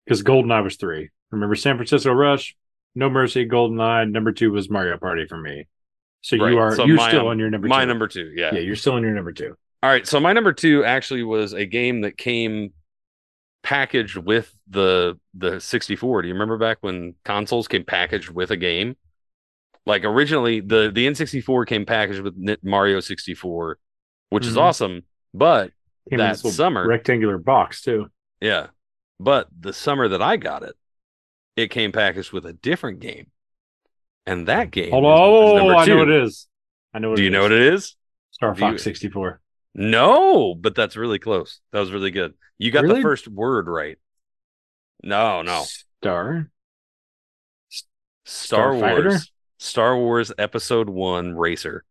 Because 0.05 0.23
GoldenEye 0.23 0.65
was 0.65 0.77
three. 0.77 1.11
Remember 1.31 1.55
San 1.55 1.77
Francisco 1.77 2.13
Rush, 2.13 2.57
No 2.95 3.09
Mercy, 3.09 3.47
GoldenEye. 3.47 4.11
Number 4.11 4.33
two 4.33 4.51
was 4.51 4.69
Mario 4.69 4.97
Party 4.99 5.27
for 5.27 5.39
me. 5.39 5.69
So 6.23 6.37
Right. 6.37 6.53
you 6.53 6.59
are 6.59 6.75
So 6.75 6.85
you're 6.85 6.97
my- 6.97 7.09
still 7.09 7.29
on 7.29 7.39
your 7.39 7.49
number 7.51 7.69
my 7.69 7.83
two. 7.83 7.87
number 7.87 8.09
2. 8.09 8.33
Yeah. 8.35 8.55
Yeah, 8.55 8.61
you're 8.61 8.77
still 8.77 8.95
on 8.95 9.03
your 9.03 9.13
number 9.15 9.33
two. 9.33 9.57
All 9.83 9.89
right, 9.91 10.07
so 10.07 10.21
my 10.21 10.33
number 10.35 10.53
two 10.53 10.85
actually 10.85 11.23
was 11.23 11.55
a 11.55 11.65
game 11.65 12.03
that 12.03 12.19
came 12.19 12.73
packaged 13.63 14.17
with 14.17 14.55
the 14.69 15.19
the 15.35 15.61
64. 15.61 16.23
Do 16.23 16.29
you 16.29 16.35
remember 16.35 16.57
back 16.59 16.79
when 16.81 17.15
consoles 17.25 17.69
came 17.69 17.85
packaged 17.85 18.31
with 18.31 18.51
a 18.51 18.57
game? 18.57 18.97
Like 19.87 20.05
originally, 20.05 20.61
the 20.61 20.91
the 20.93 21.07
N64 21.07 21.67
came 21.67 21.85
packaged 21.87 22.21
with 22.21 22.35
Mario 22.63 23.01
64, 23.01 23.79
which 24.31 24.47
is 24.47 24.57
Mhm. 24.57 24.61
awesome. 24.61 25.03
But 25.35 25.73
Came 26.11 26.19
in 26.21 26.27
that 26.27 26.39
summer, 26.39 26.87
rectangular 26.87 27.39
box 27.39 27.83
too. 27.83 28.11
yeah, 28.41 28.69
but 29.19 29.49
the 29.59 29.73
summer 29.73 30.09
that 30.09 30.21
I 30.23 30.37
got 30.37 30.63
it, 30.63 30.75
it 31.57 31.69
came 31.71 31.93
packaged 31.93 32.33
with 32.33 32.45
a 32.47 32.53
different 32.53 33.01
game, 33.01 33.31
and 34.27 34.47
that 34.49 34.71
game. 34.71 34.91
Hold 34.91 35.05
is- 35.05 35.09
on. 35.09 35.15
is 35.15 35.21
Oh, 35.21 35.79
I 35.79 35.87
know 35.87 35.97
what 35.99 36.11
it 36.11 36.23
is. 36.25 36.49
I 36.93 36.99
know 36.99 37.11
what 37.11 37.17
Do 37.17 37.23
you 37.23 37.31
know 37.31 37.43
what 37.43 37.53
it 37.53 37.61
is? 37.75 37.97
Star 38.33 38.53
Do 38.55 38.61
you- 38.65 38.71
Fox 38.73 38.83
64. 38.83 39.41
No, 39.75 40.55
but 40.55 40.75
that's 40.75 40.97
really 40.97 41.19
close. 41.19 41.61
That 41.73 41.81
was 41.81 41.93
really 41.93 42.11
good. 42.11 42.35
You 42.59 42.71
got 42.71 42.83
Really? 42.85 42.97
the 42.97 43.03
first 43.03 43.29
word 43.29 43.69
right. 43.69 43.99
No, 45.03 45.43
no. 45.43 45.65
Star. 46.01 46.51
Star? 48.25 48.75
Wars. 48.75 49.33
Star 49.59 49.97
Wars 49.97 50.33
Episode 50.39 50.89
One 50.89 51.37
Racer. 51.37 51.85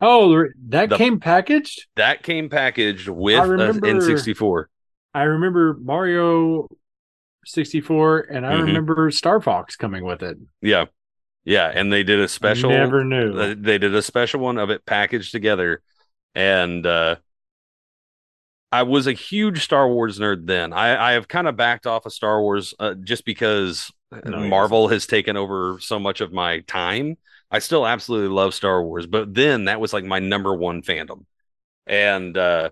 Oh, 0.00 0.44
that 0.68 0.90
The- 0.90 0.96
came 0.96 1.18
packaged. 1.20 1.86
That 1.96 2.22
came 2.22 2.48
packaged 2.48 3.08
with 3.08 3.38
I 3.40 3.44
an 3.44 3.80
N64. 3.80 4.66
I 5.14 5.22
remember 5.24 5.76
Mario 5.80 6.68
64, 7.44 8.20
and 8.30 8.46
I 8.46 8.54
Mhm. 8.54 8.62
remember 8.66 9.10
Star 9.10 9.40
Fox 9.40 9.74
coming 9.76 10.04
with 10.04 10.22
it. 10.22 10.36
Yeah, 10.60 10.86
yeah, 11.44 11.72
and 11.74 11.92
they 11.92 12.04
did 12.04 12.20
a 12.20 12.28
special. 12.28 12.70
Never 12.70 13.04
knew. 13.04 13.54
they 13.56 13.78
did 13.78 13.94
a 13.94 14.02
special 14.02 14.40
one 14.40 14.58
of 14.58 14.70
it 14.70 14.84
packaged 14.86 15.32
together, 15.32 15.82
and 16.34 16.86
uh, 16.86 17.16
I 18.70 18.82
was 18.82 19.06
a 19.06 19.12
huge 19.12 19.64
Star 19.64 19.88
Wars 19.88 20.18
nerd 20.18 20.46
then. 20.46 20.72
I, 20.72 21.10
I 21.10 21.12
have 21.12 21.28
kind 21.28 21.48
of 21.48 21.56
backed 21.56 21.86
off 21.86 22.04
of 22.06 22.12
Star 22.12 22.40
Wars 22.42 22.74
uh, 22.78 22.94
just 22.94 23.24
because 23.24 23.90
No, 24.24 24.38
Marvel 24.38 24.88
has 24.88 25.06
taken 25.06 25.36
over 25.36 25.78
so 25.80 25.98
much 25.98 26.20
of 26.20 26.32
my 26.32 26.60
time. 26.60 27.16
I 27.50 27.60
still 27.60 27.86
absolutely 27.86 28.28
love 28.28 28.54
Star 28.54 28.82
Wars, 28.82 29.06
but 29.06 29.32
then 29.34 29.64
that 29.66 29.80
was 29.80 29.92
like 29.94 30.04
my 30.04 30.18
number 30.18 30.54
one 30.54 30.82
fandom, 30.82 31.24
and 31.86 32.36
uh, 32.36 32.70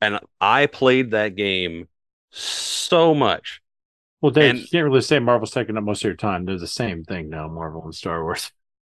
and 0.00 0.20
I 0.40 0.66
played 0.66 1.12
that 1.12 1.36
game 1.36 1.88
so 2.30 3.14
much. 3.14 3.62
well, 4.20 4.32
Dave, 4.32 4.50
and- 4.50 4.58
you 4.60 4.66
can't 4.68 4.84
really 4.84 5.00
say 5.02 5.18
Marvel's 5.18 5.50
taking 5.52 5.76
up 5.78 5.84
most 5.84 6.00
of 6.04 6.08
your 6.08 6.16
time. 6.16 6.44
They're 6.46 6.58
the 6.58 6.66
same 6.66 7.04
thing 7.04 7.30
now, 7.30 7.48
Marvel 7.48 7.84
and 7.84 7.94
Star 7.94 8.22
Wars. 8.22 8.52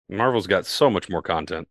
Marvel's 0.09 0.47
got 0.49 0.67
so 0.67 0.91
much 0.91 1.09
more 1.09 1.23
content. 1.23 1.69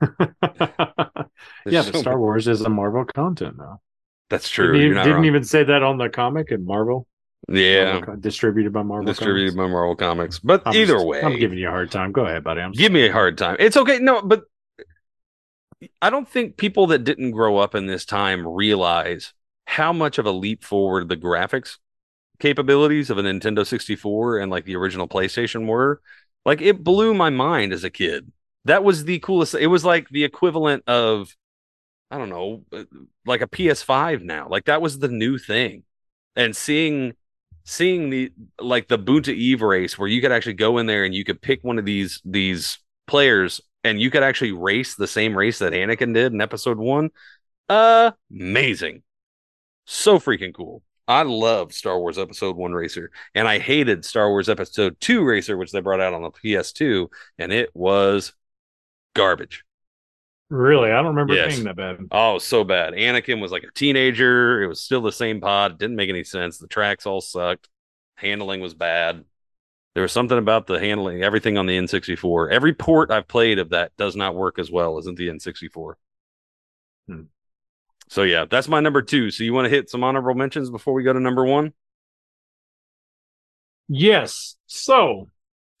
yeah, 0.20 1.24
There's 1.64 1.90
but 1.90 2.00
Star 2.00 2.18
Wars 2.18 2.48
is 2.48 2.60
a 2.62 2.68
Marvel 2.68 3.04
content 3.04 3.58
now. 3.58 3.80
That's 4.28 4.48
true. 4.48 4.66
Didn't, 4.72 4.76
You're 4.80 4.84
even, 4.86 4.94
not 4.96 5.02
didn't 5.04 5.16
wrong. 5.16 5.24
even 5.26 5.44
say 5.44 5.64
that 5.64 5.82
on 5.82 5.98
the 5.98 6.08
comic 6.08 6.50
and 6.50 6.64
Marvel. 6.64 7.06
yeah, 7.48 7.94
Marvel 7.94 8.16
distributed 8.16 8.72
by 8.72 8.82
Marvel. 8.82 9.06
distributed 9.06 9.54
Comics. 9.54 9.56
by 9.56 9.66
Marvel 9.72 9.96
Comics. 9.96 10.38
But 10.38 10.62
I'm 10.66 10.74
either 10.74 10.94
just- 10.94 11.06
way, 11.06 11.22
I'm 11.22 11.38
giving 11.38 11.58
you 11.58 11.68
a 11.68 11.70
hard 11.70 11.90
time. 11.90 12.12
Go 12.12 12.26
ahead, 12.26 12.44
buddy. 12.44 12.60
I'm 12.60 12.72
give 12.72 12.92
me 12.92 13.06
a 13.06 13.12
hard 13.12 13.36
time. 13.38 13.56
It's 13.58 13.76
okay. 13.76 13.98
No, 13.98 14.22
but 14.22 14.44
I 16.02 16.10
don't 16.10 16.28
think 16.28 16.56
people 16.56 16.88
that 16.88 17.04
didn't 17.04 17.30
grow 17.32 17.56
up 17.58 17.74
in 17.74 17.86
this 17.86 18.04
time 18.04 18.46
realize 18.46 19.32
how 19.64 19.92
much 19.92 20.18
of 20.18 20.26
a 20.26 20.30
leap 20.32 20.64
forward 20.64 21.08
the 21.08 21.16
graphics 21.16 21.78
capabilities 22.38 23.10
of 23.10 23.18
a 23.18 23.22
Nintendo 23.22 23.66
64 23.66 24.38
and 24.38 24.50
like 24.50 24.64
the 24.64 24.76
original 24.76 25.08
PlayStation 25.08 25.66
were. 25.66 26.00
Like 26.44 26.60
it 26.62 26.82
blew 26.82 27.14
my 27.14 27.30
mind 27.30 27.72
as 27.72 27.84
a 27.84 27.90
kid. 27.90 28.30
That 28.64 28.84
was 28.84 29.04
the 29.04 29.18
coolest. 29.20 29.54
It 29.54 29.68
was 29.68 29.84
like 29.84 30.08
the 30.08 30.24
equivalent 30.24 30.84
of 30.86 31.34
I 32.10 32.18
don't 32.18 32.28
know, 32.28 32.64
uh, 32.72 32.84
like 33.24 33.40
a 33.40 33.46
PS5 33.46 34.22
now. 34.22 34.48
Like 34.48 34.64
that 34.64 34.82
was 34.82 34.98
the 34.98 35.08
new 35.08 35.38
thing. 35.38 35.84
And 36.34 36.56
seeing 36.56 37.14
seeing 37.64 38.10
the 38.10 38.32
like 38.58 38.88
the 38.88 38.98
Boonta 38.98 39.32
Eve 39.32 39.62
race 39.62 39.98
where 39.98 40.08
you 40.08 40.20
could 40.20 40.32
actually 40.32 40.54
go 40.54 40.78
in 40.78 40.86
there 40.86 41.04
and 41.04 41.14
you 41.14 41.24
could 41.24 41.40
pick 41.40 41.62
one 41.62 41.78
of 41.78 41.84
these 41.84 42.20
these 42.24 42.78
players 43.06 43.60
and 43.84 44.00
you 44.00 44.10
could 44.10 44.22
actually 44.22 44.52
race 44.52 44.94
the 44.94 45.06
same 45.06 45.36
race 45.36 45.58
that 45.60 45.72
Anakin 45.72 46.14
did 46.14 46.32
in 46.32 46.40
episode 46.40 46.78
1. 46.78 47.10
Amazing. 47.68 49.02
So 49.86 50.18
freaking 50.18 50.54
cool. 50.54 50.82
I 51.08 51.22
loved 51.22 51.74
Star 51.74 51.98
Wars 51.98 52.18
Episode 52.18 52.56
1 52.56 52.72
Racer 52.72 53.10
and 53.34 53.48
I 53.48 53.58
hated 53.58 54.04
Star 54.04 54.28
Wars 54.28 54.48
Episode 54.48 54.96
2 55.00 55.24
Racer 55.24 55.56
which 55.56 55.72
they 55.72 55.80
brought 55.80 56.00
out 56.00 56.14
on 56.14 56.22
the 56.22 56.30
PS2 56.30 57.08
and 57.38 57.52
it 57.52 57.70
was 57.74 58.32
garbage. 59.14 59.64
Really, 60.48 60.90
I 60.90 60.96
don't 60.96 61.14
remember 61.14 61.34
Yes. 61.34 61.54
being 61.54 61.64
that 61.64 61.76
bad. 61.76 61.98
Oh, 62.10 62.38
so 62.38 62.64
bad. 62.64 62.92
Anakin 62.94 63.40
was 63.40 63.52
like 63.52 63.62
a 63.62 63.70
teenager. 63.72 64.62
It 64.62 64.66
was 64.66 64.82
still 64.82 65.00
the 65.00 65.12
same 65.12 65.40
pod. 65.40 65.72
It 65.72 65.78
didn't 65.78 65.96
make 65.96 66.08
any 66.10 66.24
sense. 66.24 66.58
The 66.58 66.66
tracks 66.66 67.06
all 67.06 67.20
sucked. 67.20 67.68
Handling 68.16 68.60
was 68.60 68.74
bad. 68.74 69.24
There 69.94 70.02
was 70.02 70.12
something 70.12 70.38
about 70.38 70.66
the 70.66 70.78
handling, 70.78 71.22
everything 71.22 71.56
on 71.56 71.66
the 71.66 71.76
N64. 71.76 72.50
Every 72.50 72.74
port 72.74 73.10
I've 73.10 73.28
played 73.28 73.58
of 73.58 73.70
that 73.70 73.96
does 73.96 74.16
not 74.16 74.34
work 74.34 74.58
as 74.58 74.70
well 74.70 74.98
as 74.98 75.06
in 75.06 75.14
the 75.14 75.28
N64. 75.28 75.94
Hmm. 77.06 77.22
So 78.08 78.22
yeah, 78.24 78.44
that's 78.44 78.68
my 78.68 78.80
number 78.80 79.02
two. 79.02 79.30
So 79.30 79.44
you 79.44 79.52
want 79.52 79.66
to 79.66 79.70
hit 79.70 79.88
some 79.88 80.02
honorable 80.04 80.34
mentions 80.34 80.70
before 80.70 80.94
we 80.94 81.02
go 81.04 81.12
to 81.12 81.20
number 81.20 81.44
one? 81.44 81.72
Yes. 83.88 84.56
So, 84.66 85.28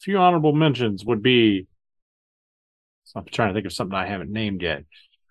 few 0.00 0.18
honorable 0.18 0.52
mentions 0.52 1.04
would 1.04 1.22
be. 1.22 1.66
I'm 3.14 3.24
trying 3.24 3.48
to 3.48 3.54
think 3.54 3.66
of 3.66 3.72
something 3.72 3.96
I 3.96 4.06
haven't 4.06 4.30
named 4.30 4.62
yet. 4.62 4.84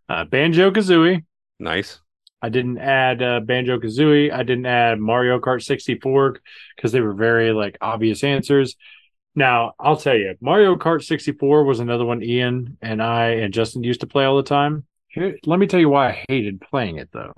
Uh, 0.08 0.26
Banjo 0.26 0.72
Kazooie. 0.72 1.24
Nice. 1.60 2.00
I 2.42 2.50
didn't 2.50 2.78
add 2.78 3.22
uh, 3.22 3.40
Banjo 3.42 3.80
Kazooie. 3.80 4.32
I 4.32 4.44
didn't 4.44 4.66
add 4.66 5.00
Mario 5.00 5.40
Kart 5.40 5.64
64 5.64 6.40
because 6.76 6.92
they 6.92 7.02
were 7.02 7.14
very 7.14 7.52
like 7.52 7.78
obvious 7.82 8.24
answers. 8.24 8.76
Now, 9.36 9.74
I'll 9.80 9.98
tell 9.98 10.16
you, 10.16 10.36
Mario 10.42 10.76
Kart 10.76 11.04
64 11.04 11.64
was 11.64 11.80
another 11.80 12.06
one 12.06 12.24
Ian 12.24 12.78
and 12.82 13.02
I 13.02 13.30
and 13.32 13.54
Justin 13.54 13.84
used 13.84 14.02
to 14.02 14.08
play 14.08 14.26
all 14.26 14.38
the 14.38 14.44
time. 14.44 14.86
Here, 15.08 15.38
let 15.46 15.60
me 15.60 15.68
tell 15.68 15.80
you 15.80 15.90
why 15.90 16.10
I 16.10 16.26
hated 16.30 16.62
playing 16.62 16.98
it 16.98 17.10
though. 17.12 17.34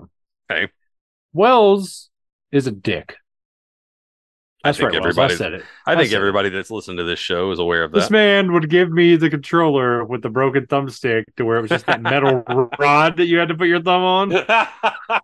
Okay. 0.50 0.70
Wells 1.32 2.10
is 2.50 2.66
a 2.66 2.72
dick. 2.72 3.16
I 4.64 4.68
That's 4.68 4.78
think 4.78 4.92
right, 4.92 5.02
Wells. 5.02 5.18
I 5.18 5.22
everybody- 5.24 5.36
said 5.36 5.52
it. 5.54 5.64
I 5.86 5.92
I 5.92 5.96
think 5.96 6.08
said 6.10 6.14
it. 6.16 6.18
everybody 6.18 6.48
that's 6.50 6.70
listened 6.70 6.98
to 6.98 7.04
this 7.04 7.18
show 7.18 7.50
is 7.50 7.58
aware 7.58 7.82
of 7.82 7.90
This 7.90 8.04
that. 8.04 8.12
man 8.12 8.52
would 8.52 8.70
give 8.70 8.92
me 8.92 9.16
the 9.16 9.28
controller 9.28 10.04
with 10.04 10.22
the 10.22 10.28
broken 10.28 10.66
thumbstick 10.66 11.24
to 11.36 11.44
where 11.44 11.58
it 11.58 11.62
was 11.62 11.70
just 11.70 11.86
that 11.86 12.00
metal 12.00 12.44
rod 12.78 13.16
that 13.16 13.26
you 13.26 13.38
had 13.38 13.48
to 13.48 13.54
put 13.56 13.66
your 13.68 13.82
thumb 13.82 14.02
on. 14.02 14.32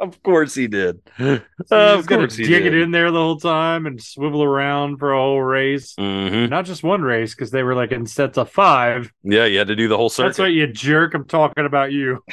Of 0.00 0.20
course 0.24 0.52
he 0.54 0.66
did. 0.66 1.00
you 1.18 1.26
of 1.70 1.98
just 2.00 2.08
gotta 2.08 2.22
course 2.22 2.34
he 2.36 2.42
dig 2.44 2.64
did. 2.64 2.74
it 2.74 2.82
in 2.82 2.90
there 2.90 3.12
the 3.12 3.18
whole 3.20 3.38
time 3.38 3.86
and 3.86 4.02
swivel 4.02 4.42
around 4.42 4.96
for 4.98 5.12
a 5.12 5.16
whole 5.16 5.40
race. 5.40 5.94
Mhm. 5.94 6.50
Not 6.50 6.64
just 6.64 6.82
one 6.82 7.02
race 7.02 7.34
because 7.36 7.52
they 7.52 7.62
were 7.62 7.76
like 7.76 7.92
in 7.92 8.04
sets 8.06 8.36
of 8.36 8.50
five. 8.50 9.12
Yeah, 9.22 9.44
you 9.44 9.58
had 9.58 9.68
to 9.68 9.76
do 9.76 9.86
the 9.86 9.96
whole 9.96 10.08
circuit. 10.08 10.30
That's 10.30 10.38
right, 10.40 10.52
you 10.52 10.66
jerk. 10.66 11.14
I'm 11.14 11.24
talking 11.26 11.64
about 11.66 11.92
you. 11.92 12.24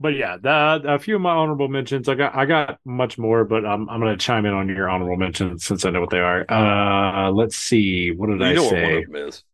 But 0.00 0.14
yeah, 0.14 0.38
that, 0.42 0.86
a 0.86 0.98
few 0.98 1.16
of 1.16 1.20
my 1.20 1.30
honorable 1.30 1.68
mentions. 1.68 2.08
I 2.08 2.14
got 2.14 2.34
I 2.34 2.46
got 2.46 2.78
much 2.86 3.18
more, 3.18 3.44
but 3.44 3.66
I'm 3.66 3.88
I'm 3.90 4.00
gonna 4.00 4.16
chime 4.16 4.46
in 4.46 4.54
on 4.54 4.68
your 4.68 4.88
honorable 4.88 5.16
mentions 5.16 5.64
since 5.64 5.84
I 5.84 5.90
know 5.90 6.00
what 6.00 6.08
they 6.08 6.20
are. 6.20 6.50
Uh, 6.50 7.30
let's 7.30 7.56
see. 7.56 8.10
What 8.10 8.30
did 8.30 8.40
you 8.40 8.46
I 8.46 8.54
say? 8.68 8.94
one 8.94 8.94
of 8.94 9.12
them 9.12 9.28
is. 9.28 9.44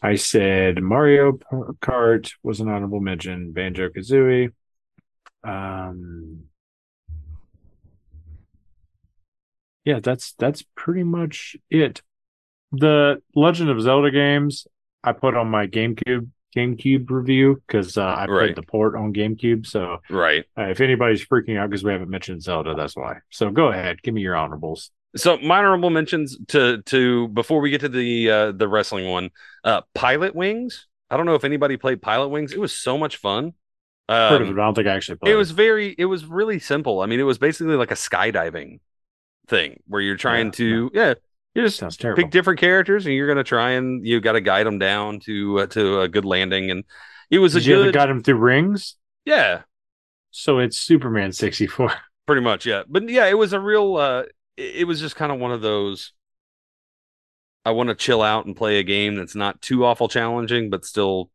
I 0.00 0.14
said 0.14 0.80
Mario 0.80 1.32
Kart 1.32 2.30
was 2.44 2.60
an 2.60 2.68
honorable 2.68 3.00
mention. 3.00 3.52
Banjo 3.52 3.88
Kazooie. 3.88 4.52
Um, 5.42 6.44
yeah, 9.84 9.98
that's 10.00 10.34
that's 10.34 10.62
pretty 10.76 11.02
much 11.02 11.56
it. 11.68 12.00
The 12.70 13.22
Legend 13.34 13.70
of 13.70 13.80
Zelda 13.80 14.12
games 14.12 14.68
I 15.02 15.12
put 15.12 15.36
on 15.36 15.48
my 15.48 15.66
GameCube 15.66 16.28
GameCube 16.56 17.10
review 17.10 17.62
because 17.66 17.96
uh, 17.96 18.14
I 18.16 18.28
played 18.28 18.54
Right. 18.54 18.56
the 18.56 18.62
port 18.62 18.96
on 18.96 19.12
GameCube. 19.12 19.66
So 19.66 19.98
Right. 20.08 20.46
uh, 20.58 20.64
if 20.64 20.80
anybody's 20.80 21.24
freaking 21.26 21.58
out 21.58 21.70
because 21.70 21.84
we 21.84 21.92
haven't 21.92 22.10
mentioned 22.10 22.42
Zelda, 22.42 22.74
that's 22.74 22.96
why. 22.96 23.18
So 23.30 23.50
go 23.50 23.68
ahead, 23.68 24.02
give 24.02 24.14
me 24.14 24.22
your 24.22 24.36
honorables. 24.36 24.90
So 25.16 25.36
my 25.38 25.58
honorable 25.58 25.90
mentions 25.90 26.36
to 26.48 26.82
to 26.82 27.28
before 27.28 27.60
we 27.60 27.70
get 27.70 27.80
to 27.82 27.88
the 27.88 28.30
uh 28.30 28.52
the 28.52 28.66
wrestling 28.68 29.08
one, 29.10 29.30
uh 29.62 29.82
Pilot 29.94 30.34
Wings. 30.34 30.88
I 31.10 31.16
don't 31.16 31.26
know 31.26 31.34
if 31.36 31.44
anybody 31.44 31.76
played 31.76 32.02
Pilot 32.02 32.28
Wings. 32.28 32.52
It 32.52 32.58
was 32.58 32.72
so 32.74 32.98
much 32.98 33.16
fun. 33.18 33.52
Of 34.28 34.40
it, 34.40 34.48
Um, 34.48 34.52
I 34.52 34.64
don't 34.64 34.74
think 34.74 34.86
I 34.88 34.94
actually 34.96 35.16
played. 35.18 35.32
it 35.32 35.36
was 35.36 35.50
very 35.52 35.94
it 35.98 36.06
was 36.06 36.24
really 36.26 36.58
simple. 36.60 37.00
I 37.02 37.06
mean, 37.06 37.20
it 37.20 37.24
was 37.24 37.38
basically 37.38 37.76
like 37.76 37.92
a 37.92 37.94
skydiving 37.96 38.80
thing 39.48 39.82
where 39.88 40.02
you're 40.02 40.16
trying 40.16 40.50
Yeah, 40.50 40.52
to 40.52 40.90
yeah, 40.94 41.14
you 41.54 41.62
just 41.62 41.78
sounds 41.78 41.96
terrible. 41.96 42.20
pick 42.20 42.30
different 42.30 42.60
characters 42.60 43.06
and 43.06 43.14
you're 43.14 43.26
going 43.26 43.38
to 43.38 43.44
try 43.44 43.70
and 43.72 44.06
you 44.06 44.20
got 44.20 44.32
to 44.32 44.40
guide 44.40 44.66
them 44.66 44.78
down 44.78 45.20
to 45.20 45.60
uh, 45.60 45.66
to 45.66 46.00
a 46.02 46.08
good 46.08 46.24
landing 46.24 46.70
and 46.70 46.84
it 47.30 47.38
was 47.38 47.54
Did 47.54 47.56
a 47.56 47.60
you 47.64 47.74
ever 47.76 47.86
good 47.86 47.88
got 47.88 48.10
him 48.10 48.22
through 48.22 48.36
rings? 48.36 48.96
yeah, 49.24 49.64
So 50.30 50.58
it's 50.58 50.76
Superman 50.76 51.32
64. 51.32 51.92
pretty 52.26 52.42
much 52.42 52.66
yeah. 52.66 52.82
But 52.88 53.08
yeah, 53.08 53.26
it 53.26 53.38
was 53.38 53.52
a 53.52 53.60
real 53.60 53.96
uh 53.96 54.22
it, 54.56 54.76
it 54.76 54.84
was 54.84 55.00
just 55.00 55.16
kind 55.16 55.32
of 55.32 55.38
one 55.38 55.52
of 55.52 55.60
those 55.62 56.12
I 57.64 57.70
want 57.70 57.88
to 57.88 57.94
chill 57.94 58.22
out 58.22 58.46
and 58.46 58.56
play 58.56 58.78
a 58.78 58.82
game 58.82 59.14
that's 59.16 59.34
not 59.34 59.62
too 59.62 59.84
awful 59.84 60.08
challenging 60.08 60.70
but 60.70 60.84
still, 60.84 61.30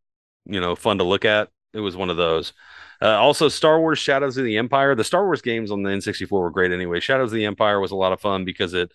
you 0.46 0.60
know, 0.60 0.76
fun 0.76 0.98
to 1.00 1.04
look 1.04 1.26
at. 1.26 1.50
It 1.74 1.80
was 1.80 1.96
one 1.96 2.10
of 2.10 2.18
those. 2.18 2.54
Uh, 3.02 3.18
also, 3.18 3.48
Star 3.48 3.80
Wars 3.80 3.98
Shadows 4.00 4.38
of 4.38 4.44
the 4.44 4.58
Empire. 4.58 4.94
The 4.94 5.04
Star 5.04 5.24
Wars 5.26 5.42
games 5.42 5.72
on 5.72 5.84
the 5.84 5.92
N64 5.92 6.42
were 6.42 6.50
great 6.52 6.72
anyway. 6.72 7.00
Shadows 7.00 7.32
of 7.32 7.36
the 7.36 7.46
Empire 7.46 7.80
was 7.80 7.92
a 7.92 7.96
lot 7.96 8.12
of 8.12 8.20
fun 8.20 8.44
because 8.46 8.74
it 8.74 8.92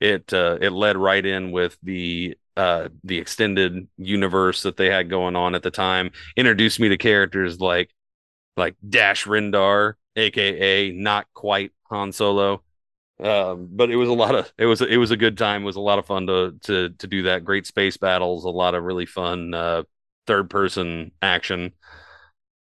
it 0.00 0.32
uh, 0.32 0.58
it 0.60 0.70
led 0.70 0.96
right 0.96 1.24
in 1.24 1.52
with 1.52 1.76
the 1.82 2.36
uh, 2.56 2.88
the 3.02 3.18
extended 3.18 3.88
universe 3.96 4.62
that 4.62 4.76
they 4.76 4.90
had 4.90 5.10
going 5.10 5.36
on 5.36 5.54
at 5.54 5.62
the 5.62 5.70
time. 5.70 6.10
Introduced 6.36 6.80
me 6.80 6.88
to 6.90 6.96
characters 6.96 7.60
like 7.60 7.90
like 8.56 8.76
Dash 8.88 9.24
Rendar, 9.26 9.94
aka 10.16 10.92
not 10.92 11.26
quite 11.34 11.72
Han 11.84 12.12
Solo. 12.12 12.62
Um, 13.20 13.68
but 13.70 13.90
it 13.90 13.96
was 13.96 14.08
a 14.08 14.12
lot 14.12 14.34
of 14.34 14.52
it 14.58 14.66
was 14.66 14.80
it 14.80 14.96
was 14.96 15.10
a 15.10 15.16
good 15.16 15.38
time. 15.38 15.62
It 15.62 15.66
was 15.66 15.76
a 15.76 15.80
lot 15.80 15.98
of 15.98 16.06
fun 16.06 16.26
to 16.26 16.54
to 16.62 16.90
to 16.90 17.06
do 17.06 17.22
that. 17.24 17.44
Great 17.44 17.66
space 17.66 17.96
battles, 17.96 18.44
a 18.44 18.50
lot 18.50 18.74
of 18.74 18.84
really 18.84 19.06
fun 19.06 19.54
uh, 19.54 19.84
third 20.26 20.50
person 20.50 21.12
action. 21.22 21.72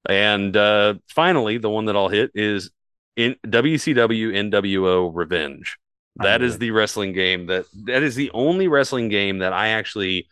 And 0.09 0.57
uh, 0.57 0.95
finally, 1.09 1.59
the 1.59 1.71
one 1.71 1.87
that 1.87 1.97
I'll 1.97 2.09
hit 2.09 2.31
is 2.35 2.71
in 3.17 3.37
WCW 3.45 4.33
NWO 4.51 5.11
Revenge. 5.13 5.79
That 6.17 6.43
is 6.43 6.59
the 6.59 6.71
wrestling 6.71 7.13
game 7.13 7.47
that 7.47 7.67
that 7.85 8.03
is 8.03 8.15
the 8.15 8.31
only 8.33 8.69
wrestling 8.69 9.09
game 9.09 9.39
that 9.39 9.53
I 9.53 9.69
actually 9.69 10.29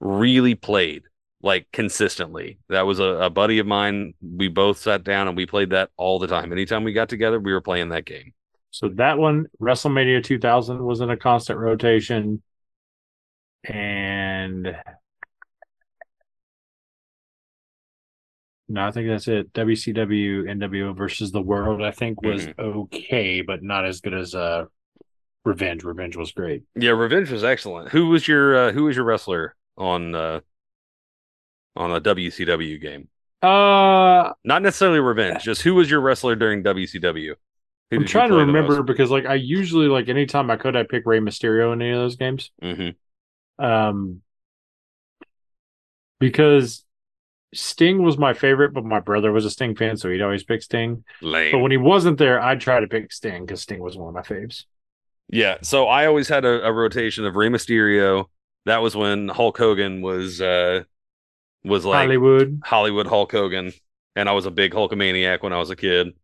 really 0.00 0.54
played 0.54 1.04
like 1.42 1.66
consistently. 1.72 2.58
That 2.68 2.82
was 2.82 3.00
a, 3.00 3.04
a 3.04 3.30
buddy 3.30 3.58
of 3.58 3.66
mine. 3.66 4.14
We 4.22 4.48
both 4.48 4.78
sat 4.78 5.04
down 5.04 5.28
and 5.28 5.36
we 5.36 5.46
played 5.46 5.70
that 5.70 5.90
all 5.96 6.18
the 6.18 6.26
time. 6.26 6.52
Anytime 6.52 6.84
we 6.84 6.92
got 6.92 7.08
together, 7.08 7.38
we 7.38 7.52
were 7.52 7.60
playing 7.60 7.90
that 7.90 8.04
game. 8.04 8.32
So 8.70 8.88
that 8.94 9.18
one, 9.18 9.46
WrestleMania 9.60 10.24
2000 10.24 10.82
was 10.82 11.00
in 11.00 11.10
a 11.10 11.16
constant 11.16 11.58
rotation. 11.58 12.42
And 13.64 14.76
no, 18.68 18.86
I 18.86 18.90
think 18.90 19.08
that's 19.08 19.28
it. 19.28 19.52
WCW 19.52 20.44
NWO 20.44 20.96
versus 20.96 21.30
the 21.30 21.42
World, 21.42 21.82
I 21.82 21.90
think, 21.90 22.22
was 22.22 22.46
Mhm. 22.46 22.58
okay, 22.58 23.42
but 23.42 23.62
not 23.62 23.84
as 23.84 24.00
good 24.00 24.14
as 24.14 24.34
uh 24.34 24.64
Revenge. 25.44 25.84
Revenge 25.84 26.16
was 26.16 26.32
great. 26.32 26.62
Yeah, 26.74 26.92
Revenge 26.92 27.30
was 27.30 27.44
excellent. 27.44 27.90
Who 27.90 28.08
was 28.08 28.26
your 28.26 28.56
uh, 28.56 28.72
who 28.72 28.84
was 28.84 28.96
your 28.96 29.04
wrestler 29.04 29.54
on 29.76 30.14
uh 30.14 30.40
on 31.76 31.90
a 31.90 32.00
WCW 32.00 32.78
game? 32.78 33.08
Uh 33.42 34.32
Not 34.44 34.62
necessarily 34.62 35.00
Revenge, 35.00 35.42
just 35.42 35.62
who 35.62 35.74
was 35.74 35.90
your 35.90 36.00
wrestler 36.00 36.34
during 36.34 36.62
WCW? 36.62 37.34
Who 37.90 37.98
I'm 37.98 38.06
trying 38.06 38.30
to 38.30 38.36
remember 38.36 38.82
because 38.82 39.10
like 39.10 39.26
I 39.26 39.34
usually 39.34 39.88
like 39.88 40.08
anytime 40.08 40.50
I 40.50 40.56
could 40.56 40.76
I 40.76 40.84
pick 40.84 41.04
Rey 41.04 41.20
Mysterio 41.20 41.72
in 41.72 41.82
any 41.82 41.90
of 41.92 41.98
those 41.98 42.16
games. 42.16 42.50
Mhm. 42.62 42.94
Um 43.58 44.22
because 46.20 46.84
Sting 47.54 48.02
was 48.02 48.18
my 48.18 48.34
favorite, 48.34 48.72
but 48.72 48.84
my 48.84 49.00
brother 49.00 49.30
was 49.30 49.44
a 49.44 49.50
Sting 49.50 49.76
fan, 49.76 49.96
so 49.96 50.10
he'd 50.10 50.22
always 50.22 50.42
pick 50.44 50.62
Sting. 50.62 51.04
But 51.52 51.58
when 51.60 51.70
he 51.70 51.76
wasn't 51.76 52.18
there, 52.18 52.40
I'd 52.40 52.60
try 52.60 52.80
to 52.80 52.86
pick 52.86 53.12
Sting 53.12 53.46
because 53.46 53.62
Sting 53.62 53.80
was 53.80 53.96
one 53.96 54.08
of 54.08 54.14
my 54.14 54.22
faves. 54.22 54.64
Yeah, 55.28 55.58
so 55.62 55.86
I 55.86 56.06
always 56.06 56.28
had 56.28 56.44
a, 56.44 56.66
a 56.66 56.72
rotation 56.72 57.24
of 57.24 57.34
Rey 57.36 57.48
Mysterio. 57.48 58.26
That 58.66 58.82
was 58.82 58.94
when 58.96 59.28
Hulk 59.28 59.58
Hogan 59.58 60.00
was 60.02 60.40
uh 60.40 60.84
was 61.64 61.84
like 61.84 62.04
Hollywood. 62.06 62.60
Hollywood 62.64 63.06
Hulk 63.06 63.32
Hogan, 63.32 63.72
and 64.16 64.28
I 64.28 64.32
was 64.32 64.46
a 64.46 64.50
big 64.50 64.72
Hulkamaniac 64.72 65.42
when 65.42 65.52
I 65.52 65.58
was 65.58 65.70
a 65.70 65.76
kid. 65.76 66.14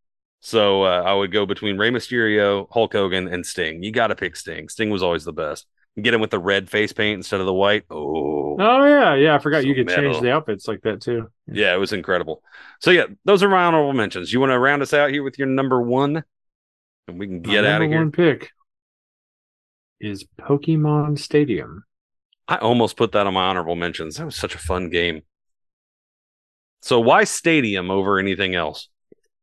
So 0.41 0.85
uh, 0.85 1.03
I 1.05 1.13
would 1.13 1.33
go 1.33 1.45
between 1.45 1.77
Rey 1.77 1.91
Mysterio, 1.91 2.67
Hulk 2.71 2.93
Hogan, 2.95 3.29
and 3.29 3.45
Sting. 3.45 3.83
You 3.83 3.93
got 3.93 4.07
to 4.09 4.15
pick 4.15 4.37
Sting. 4.37 4.69
Sting 4.71 4.89
was 4.91 5.03
always 5.03 5.25
the 5.25 5.33
best. 5.35 5.67
Get 6.01 6.15
him 6.15 6.21
with 6.21 6.31
the 6.31 6.39
red 6.39 6.71
face 6.71 6.93
paint 6.93 7.17
instead 7.19 7.41
of 7.41 7.47
the 7.47 7.53
white. 7.53 7.85
Oh, 7.91 8.57
Oh 8.59 8.85
yeah, 8.85 9.15
yeah. 9.15 9.35
I 9.35 9.39
forgot 9.39 9.63
So 9.63 9.69
you 9.69 9.75
could 9.75 9.87
metal. 9.87 10.13
change 10.13 10.23
the 10.23 10.33
outfits 10.33 10.69
like 10.69 10.83
that 10.83 11.01
too. 11.01 11.31
yeah, 11.47 11.75
it 11.75 11.79
was 11.79 11.93
incredible. 11.93 12.43
So 12.81 12.91
yeah, 12.91 13.05
those 13.25 13.43
are 13.43 13.49
my 13.49 13.65
honorable 13.65 13.93
mentions. 13.93 14.33
You 14.33 14.41
want 14.41 14.51
to 14.53 14.59
round 14.59 14.83
us 14.83 14.95
out 14.95 15.11
here 15.11 15.23
with 15.23 15.39
your 15.39 15.49
number 15.49 15.81
one, 15.81 16.23
and 17.09 17.19
we 17.19 17.27
can 17.27 17.43
get 17.43 17.65
out 17.67 17.83
of 17.83 17.89
here. 17.89 17.99
One 17.99 18.13
pick 18.13 18.51
is 20.01 20.25
Pokemon 20.41 21.19
Stadium. 21.19 21.85
I 22.49 22.57
almost 22.57 22.99
put 22.99 23.13
that 23.13 23.27
on 23.27 23.33
my 23.35 23.45
honorable 23.49 23.77
mentions. 23.77 24.17
That 24.17 24.27
was 24.27 24.37
such 24.37 24.55
a 24.55 24.59
fun 24.59 24.91
game. 24.91 25.23
So 26.83 27.01
why 27.01 27.25
Stadium 27.25 27.91
over 27.91 28.19
anything 28.19 28.55
else? 28.55 28.89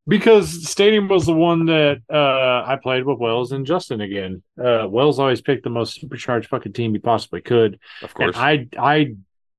Because 0.08 0.66
Stadium 0.70 1.10
was 1.10 1.26
the 1.26 1.34
one 1.34 1.66
that 1.66 1.98
uh, 2.12 2.64
I 2.66 2.78
played 2.82 3.04
with 3.06 3.20
Wells 3.20 3.52
and 3.52 3.66
Justin 3.66 4.00
again. 4.00 4.42
Uh, 4.62 4.88
Wells 4.90 5.20
always 5.20 5.42
picked 5.42 5.64
the 5.66 5.70
most 5.70 6.00
supercharged 6.00 6.48
fucking 6.48 6.72
team 6.74 6.94
he 6.94 7.00
possibly 7.00 7.42
could. 7.42 7.78
Of 8.02 8.14
And 8.18 8.32
course, 8.32 8.36
I 8.36 8.70
I 8.80 9.16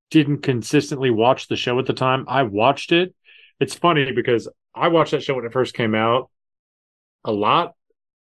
didn't 0.09 0.39
consistently 0.39 1.11
watch 1.11 1.47
the 1.47 1.55
show 1.55 1.77
at 1.77 1.85
the 1.85 1.93
time. 1.93 2.25
I 2.27 2.43
watched 2.43 2.91
it. 2.91 3.13
It's 3.59 3.75
funny 3.75 4.11
because 4.11 4.49
I 4.73 4.87
watched 4.87 5.11
that 5.11 5.21
show 5.21 5.35
when 5.35 5.45
it 5.45 5.53
first 5.53 5.75
came 5.75 5.93
out 5.93 6.31
a 7.23 7.31
lot. 7.31 7.75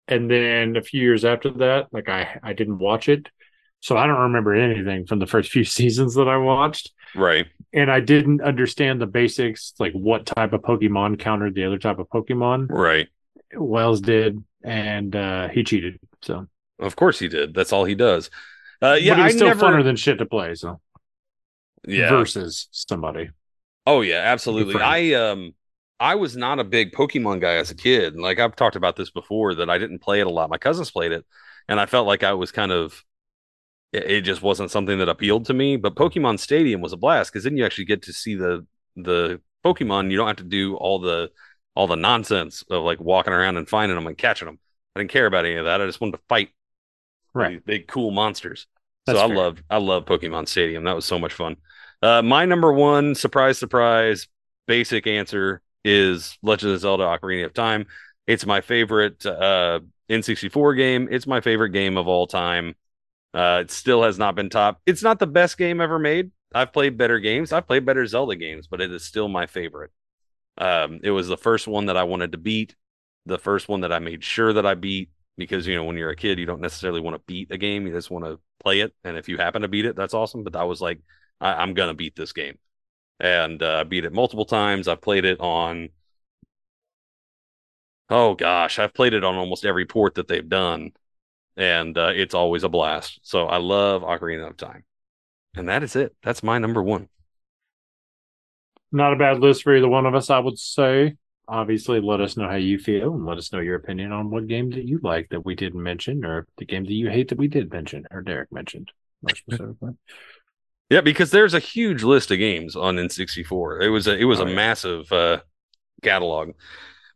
And 0.07 0.29
then 0.29 0.75
a 0.75 0.81
few 0.81 1.01
years 1.01 1.23
after 1.25 1.49
that, 1.51 1.87
like 1.91 2.09
I 2.09 2.39
I 2.43 2.53
didn't 2.53 2.79
watch 2.79 3.07
it. 3.09 3.29
So 3.79 3.97
I 3.97 4.07
don't 4.07 4.19
remember 4.21 4.53
anything 4.53 5.05
from 5.05 5.19
the 5.19 5.27
first 5.27 5.51
few 5.55 5.63
seasons 5.63 6.15
that 6.15 6.27
I 6.27 6.37
watched. 6.37 6.91
right? 7.15 7.45
And 7.73 7.89
I 7.91 7.99
didn't 7.99 8.41
understand 8.41 9.01
the 9.01 9.07
basics, 9.07 9.73
like 9.79 9.93
what 9.93 10.25
type 10.25 10.53
of 10.53 10.61
Pokemon 10.61 11.19
countered 11.19 11.55
the 11.55 11.65
other 11.65 11.77
type 11.79 11.99
of 11.99 12.07
Pokemon. 12.09 12.67
Right. 12.69 13.07
Wells 13.55 14.01
did, 14.01 14.43
and 14.63 15.15
uh 15.15 15.47
he 15.49 15.63
cheated. 15.63 15.99
So 16.21 16.47
Of 16.79 16.95
course 16.95 17.19
he 17.19 17.27
did. 17.27 17.53
That's 17.53 17.71
all 17.73 17.85
he 17.85 17.95
does. 17.95 18.29
Uh, 18.81 18.97
yeah, 18.99 19.13
but 19.13 19.19
it 19.19 19.23
was 19.23 19.33
I 19.33 19.35
still 19.37 19.47
never. 19.47 19.61
funner 19.61 19.83
than 19.83 19.95
shit 19.95 20.17
to 20.19 20.25
play. 20.25 20.55
So 20.55 20.81
yeah. 21.87 22.09
versus 22.09 22.67
somebody. 22.71 23.29
Oh 23.85 24.01
yeah, 24.01 24.21
absolutely. 24.23 24.75
I 24.81 25.13
um 25.13 25.53
I 26.03 26.15
was 26.15 26.35
not 26.35 26.59
a 26.59 26.65
big 26.65 26.91
Pokemon 26.91 27.39
guy 27.39 27.55
as 27.55 27.71
a 27.71 27.75
kid. 27.75 28.17
Like 28.17 28.37
I've 28.37 28.57
talked 28.57 28.75
about 28.75 28.97
this 28.97 29.09
before 29.09 29.55
that 29.55 29.69
I 29.69 29.77
didn't 29.77 29.99
play 29.99 30.19
it 30.19 30.27
a 30.27 30.29
lot. 30.29 30.49
My 30.49 30.57
cousins 30.57 30.91
played 30.91 31.13
it 31.13 31.25
and 31.69 31.79
I 31.79 31.85
felt 31.85 32.07
like 32.07 32.23
I 32.23 32.33
was 32.33 32.51
kind 32.51 32.73
of 32.73 33.05
it, 33.93 34.11
it 34.11 34.21
just 34.21 34.41
wasn't 34.41 34.69
something 34.69 34.97
that 34.99 35.07
appealed 35.07 35.45
to 35.45 35.53
me, 35.53 35.77
but 35.77 35.95
Pokemon 35.95 36.39
Stadium 36.39 36.81
was 36.81 36.91
a 36.91 36.97
blast 36.97 37.31
cuz 37.31 37.45
then 37.45 37.55
you 37.55 37.65
actually 37.65 37.85
get 37.85 38.01
to 38.01 38.11
see 38.11 38.35
the 38.35 38.67
the 38.97 39.39
Pokemon. 39.63 40.11
You 40.11 40.17
don't 40.17 40.27
have 40.27 40.35
to 40.35 40.43
do 40.43 40.75
all 40.75 40.99
the 40.99 41.31
all 41.73 41.87
the 41.87 41.95
nonsense 41.95 42.65
of 42.69 42.83
like 42.83 42.99
walking 42.99 43.31
around 43.31 43.55
and 43.55 43.69
finding 43.69 43.95
them 43.95 44.05
and 44.05 44.17
catching 44.17 44.47
them. 44.47 44.59
I 44.97 44.99
didn't 44.99 45.11
care 45.11 45.25
about 45.25 45.45
any 45.45 45.55
of 45.55 45.63
that. 45.63 45.79
I 45.79 45.85
just 45.85 46.01
wanted 46.01 46.17
to 46.17 46.23
fight 46.27 46.49
Right. 47.33 47.53
these 47.53 47.61
big 47.61 47.87
cool 47.87 48.11
monsters. 48.11 48.67
That's 49.05 49.19
so 49.19 49.25
I 49.31 49.33
love 49.33 49.63
I 49.69 49.77
love 49.77 50.03
Pokemon 50.03 50.49
Stadium. 50.49 50.83
That 50.83 50.97
was 50.97 51.05
so 51.05 51.17
much 51.17 51.31
fun. 51.31 51.55
Uh, 52.01 52.21
my 52.21 52.43
number 52.43 52.73
one 52.73 53.15
surprise 53.15 53.57
surprise 53.57 54.27
basic 54.67 55.07
answer 55.07 55.62
is 55.83 56.37
Legend 56.41 56.73
of 56.73 56.79
Zelda: 56.79 57.03
Ocarina 57.03 57.45
of 57.45 57.53
Time. 57.53 57.87
It's 58.27 58.45
my 58.45 58.61
favorite 58.61 59.25
uh, 59.25 59.81
N64 60.09 60.75
game. 60.75 61.07
It's 61.11 61.27
my 61.27 61.41
favorite 61.41 61.71
game 61.71 61.97
of 61.97 62.07
all 62.07 62.27
time. 62.27 62.75
Uh, 63.33 63.59
it 63.61 63.71
still 63.71 64.03
has 64.03 64.17
not 64.19 64.35
been 64.35 64.49
top. 64.49 64.79
It's 64.85 65.03
not 65.03 65.19
the 65.19 65.27
best 65.27 65.57
game 65.57 65.81
ever 65.81 65.99
made. 65.99 66.31
I've 66.53 66.71
played 66.71 66.97
better 66.97 67.19
games. 67.19 67.51
I've 67.51 67.67
played 67.67 67.85
better 67.85 68.05
Zelda 68.05 68.35
games, 68.35 68.67
but 68.67 68.79
it 68.79 68.91
is 68.91 69.03
still 69.03 69.27
my 69.27 69.47
favorite. 69.47 69.91
Um, 70.57 70.99
it 71.03 71.11
was 71.11 71.27
the 71.27 71.37
first 71.37 71.67
one 71.67 71.87
that 71.87 71.97
I 71.97 72.03
wanted 72.03 72.33
to 72.33 72.37
beat, 72.37 72.75
the 73.25 73.39
first 73.39 73.67
one 73.67 73.81
that 73.81 73.91
I 73.91 73.99
made 73.99 74.23
sure 74.23 74.53
that 74.53 74.65
I 74.65 74.75
beat 74.75 75.09
because 75.37 75.65
you 75.65 75.75
know 75.75 75.83
when 75.83 75.97
you're 75.97 76.11
a 76.11 76.15
kid, 76.15 76.37
you 76.39 76.45
don't 76.45 76.61
necessarily 76.61 77.01
want 77.01 77.15
to 77.15 77.21
beat 77.25 77.51
a 77.51 77.57
game. 77.57 77.87
You 77.87 77.93
just 77.93 78.11
want 78.11 78.25
to 78.25 78.39
play 78.61 78.81
it, 78.81 78.93
and 79.03 79.17
if 79.17 79.27
you 79.27 79.37
happen 79.37 79.63
to 79.63 79.67
beat 79.67 79.85
it, 79.85 79.95
that's 79.95 80.13
awesome. 80.13 80.43
But 80.43 80.55
I 80.55 80.63
was 80.63 80.81
like, 80.81 80.99
I, 81.41 81.53
I'm 81.53 81.73
gonna 81.73 81.93
beat 81.93 82.15
this 82.15 82.33
game, 82.33 82.57
and 83.19 83.61
uh, 83.61 83.79
I 83.79 83.83
beat 83.83 84.05
it 84.05 84.13
multiple 84.13 84.45
times. 84.45 84.87
I've 84.87 85.01
played 85.01 85.25
it 85.25 85.39
on. 85.39 85.89
Oh 88.09 88.35
gosh, 88.35 88.79
I've 88.79 88.93
played 88.93 89.13
it 89.13 89.23
on 89.23 89.35
almost 89.35 89.65
every 89.65 89.85
port 89.85 90.15
that 90.15 90.27
they've 90.27 90.47
done, 90.47 90.91
and 91.57 91.97
uh, 91.97 92.11
it's 92.13 92.33
always 92.33 92.63
a 92.63 92.69
blast. 92.69 93.19
So 93.23 93.47
I 93.47 93.57
love 93.57 94.01
Ocarina 94.03 94.49
of 94.49 94.57
Time, 94.57 94.83
and 95.55 95.69
that 95.69 95.83
is 95.83 95.95
it. 95.95 96.15
That's 96.21 96.43
my 96.43 96.59
number 96.59 96.83
one. 96.83 97.09
Not 98.91 99.13
a 99.13 99.17
bad 99.17 99.39
list 99.39 99.63
for 99.63 99.75
either 99.75 99.87
one 99.87 100.05
of 100.05 100.13
us, 100.13 100.29
I 100.29 100.39
would 100.39 100.59
say. 100.59 101.15
Obviously, 101.47 101.99
let 101.99 102.21
us 102.21 102.37
know 102.37 102.47
how 102.47 102.55
you 102.55 102.77
feel 102.77 103.13
and 103.13 103.25
let 103.25 103.37
us 103.37 103.51
know 103.51 103.59
your 103.59 103.75
opinion 103.75 104.11
on 104.11 104.29
what 104.29 104.47
game 104.47 104.69
that 104.71 104.85
you 104.85 104.99
like 105.03 105.29
that 105.29 105.43
we 105.43 105.55
didn't 105.55 105.81
mention 105.81 106.23
or 106.23 106.47
the 106.57 106.65
game 106.65 106.85
that 106.85 106.93
you 106.93 107.09
hate 107.09 107.29
that 107.29 107.37
we 107.37 107.47
did 107.47 107.71
mention 107.71 108.05
or 108.11 108.21
Derek 108.21 108.51
mentioned 108.51 108.91
more 109.21 109.35
specifically. 109.35 109.93
Yeah, 110.93 111.01
because 111.01 111.31
there's 111.31 111.53
a 111.53 111.59
huge 111.59 112.03
list 112.03 112.31
of 112.31 112.37
games 112.37 112.75
on 112.75 112.99
N64. 112.99 113.81
It 113.81 113.89
was 113.89 114.07
a 114.07 114.15
it 114.17 114.25
was 114.25 114.39
Oh, 114.39 114.45
a 114.45 114.45
yeah. 114.45 114.55
massive 114.55 115.11
uh, 115.11 115.39
catalog. 116.03 116.51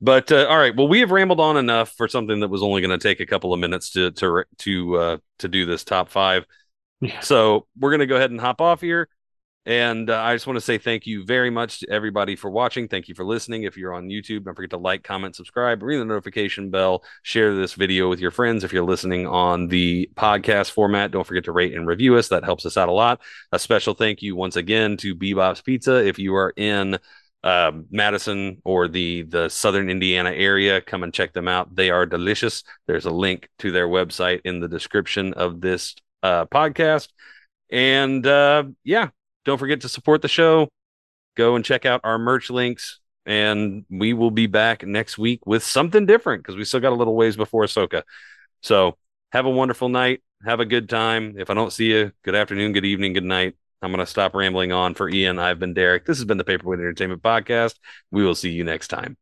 But 0.01 0.31
uh, 0.31 0.47
all 0.49 0.57
right, 0.57 0.75
well, 0.75 0.87
we 0.87 0.99
have 1.01 1.11
rambled 1.11 1.39
on 1.39 1.57
enough 1.57 1.91
for 1.91 2.07
something 2.07 2.41
that 2.41 2.49
was 2.49 2.63
only 2.63 2.81
going 2.81 2.97
to 2.97 3.03
take 3.03 3.19
a 3.19 3.25
couple 3.25 3.53
of 3.53 3.59
minutes 3.59 3.91
to 3.91 4.11
to 4.11 4.45
to 4.59 4.97
uh, 4.97 5.17
to 5.39 5.47
do 5.47 5.65
this 5.65 5.83
top 5.83 6.09
five. 6.09 6.45
yeah. 7.01 7.21
So 7.21 7.67
we're 7.79 7.91
going 7.91 8.01
to 8.01 8.07
go 8.07 8.17
ahead 8.17 8.31
and 8.31 8.41
hop 8.41 8.61
off 8.61 8.81
here. 8.81 9.09
And 9.67 10.09
uh, 10.09 10.21
I 10.21 10.33
just 10.33 10.47
want 10.47 10.55
to 10.55 10.61
say 10.61 10.77
thank 10.77 11.05
you 11.05 11.25
very 11.25 11.49
much 11.49 11.81
to 11.81 11.89
everybody 11.89 12.37
for 12.37 12.49
watching. 12.49 12.87
Thank 12.87 13.09
you 13.09 13.15
for 13.15 13.25
listening. 13.25 13.63
If 13.63 13.75
you're 13.75 13.93
on 13.93 14.07
YouTube, 14.07 14.45
don't 14.45 14.55
forget 14.55 14.69
to 14.69 14.77
like, 14.77 15.03
comment, 15.03 15.35
subscribe, 15.35 15.83
ring 15.83 15.99
the 15.99 16.05
notification 16.05 16.69
bell, 16.69 17.03
share 17.21 17.53
this 17.53 17.73
video 17.73 18.07
with 18.07 18.21
your 18.21 18.31
friends. 18.31 18.63
If 18.63 18.71
you're 18.71 18.85
listening 18.85 19.27
on 19.27 19.67
the 19.67 20.09
podcast 20.15 20.71
format, 20.71 21.11
don't 21.11 21.27
forget 21.27 21.43
to 21.43 21.51
rate 21.51 21.75
and 21.75 21.85
review 21.85 22.15
us. 22.15 22.29
That 22.29 22.45
helps 22.45 22.65
us 22.65 22.77
out 22.77 22.87
a 22.87 22.93
lot. 22.93 23.19
A 23.51 23.59
special 23.59 23.93
thank 23.93 24.21
you 24.21 24.37
once 24.37 24.55
again 24.55 24.95
to 24.97 25.13
B-Bop's 25.13 25.61
Pizza. 25.61 25.95
If 25.97 26.17
you 26.17 26.33
are 26.35 26.53
in 26.55 26.97
uh, 27.43 27.73
Madison 27.91 28.61
or 28.63 28.87
the 28.87 29.23
the 29.23 29.49
Southern 29.49 29.89
Indiana 29.89 30.31
area, 30.31 30.79
come 30.79 31.03
and 31.03 31.13
check 31.13 31.33
them 31.33 31.49
out. 31.49 31.75
They 31.75 31.89
are 31.89 32.05
delicious. 32.05 32.63
There's 32.87 33.05
a 33.05 33.11
link 33.11 33.49
to 33.59 33.71
their 33.73 33.89
website 33.89 34.39
in 34.45 34.61
the 34.61 34.69
description 34.69 35.33
of 35.33 35.59
this 35.59 35.93
uh, 36.23 36.45
podcast. 36.45 37.09
And 37.69 38.25
uh, 38.25 38.63
yeah, 38.85 39.09
don't 39.47 39.57
forget 39.57 39.81
to 39.81 39.89
support 39.89 40.21
the 40.21 40.27
show. 40.27 40.67
Go 41.35 41.55
and 41.55 41.63
check 41.63 41.85
out 41.85 42.01
our 42.03 42.19
merch 42.19 42.49
links. 42.49 42.99
And 43.25 43.85
we 43.89 44.13
will 44.13 44.31
be 44.31 44.47
back 44.47 44.85
next 44.85 45.17
week 45.17 45.45
with 45.45 45.63
something 45.63 46.05
different 46.05 46.43
because 46.43 46.55
we 46.55 46.65
still 46.65 46.79
got 46.79 46.91
a 46.91 46.95
little 46.95 47.15
ways 47.15 47.35
before 47.35 47.63
Ahsoka. 47.63 48.03
So 48.61 48.97
have 49.31 49.45
a 49.45 49.49
wonderful 49.49 49.89
night. 49.89 50.21
Have 50.45 50.59
a 50.59 50.65
good 50.65 50.87
time. 50.87 51.35
If 51.37 51.49
I 51.49 51.53
don't 51.53 51.73
see 51.73 51.91
you, 51.91 52.11
good 52.23 52.35
afternoon, 52.35 52.73
good 52.73 52.85
evening, 52.85 53.13
good 53.13 53.23
night. 53.23 53.55
I'm 53.81 53.91
going 53.91 54.05
to 54.05 54.09
stop 54.09 54.33
rambling 54.33 54.71
on 54.71 54.93
for 54.95 55.09
Ian. 55.09 55.39
I've 55.39 55.59
been 55.59 55.73
Derek. 55.73 56.05
This 56.05 56.17
has 56.17 56.25
been 56.25 56.37
the 56.37 56.43
Paperweight 56.43 56.79
Entertainment 56.79 57.21
Podcast. 57.21 57.75
We 58.11 58.23
will 58.23 58.35
see 58.35 58.51
you 58.51 58.63
next 58.63 58.87
time. 58.87 59.17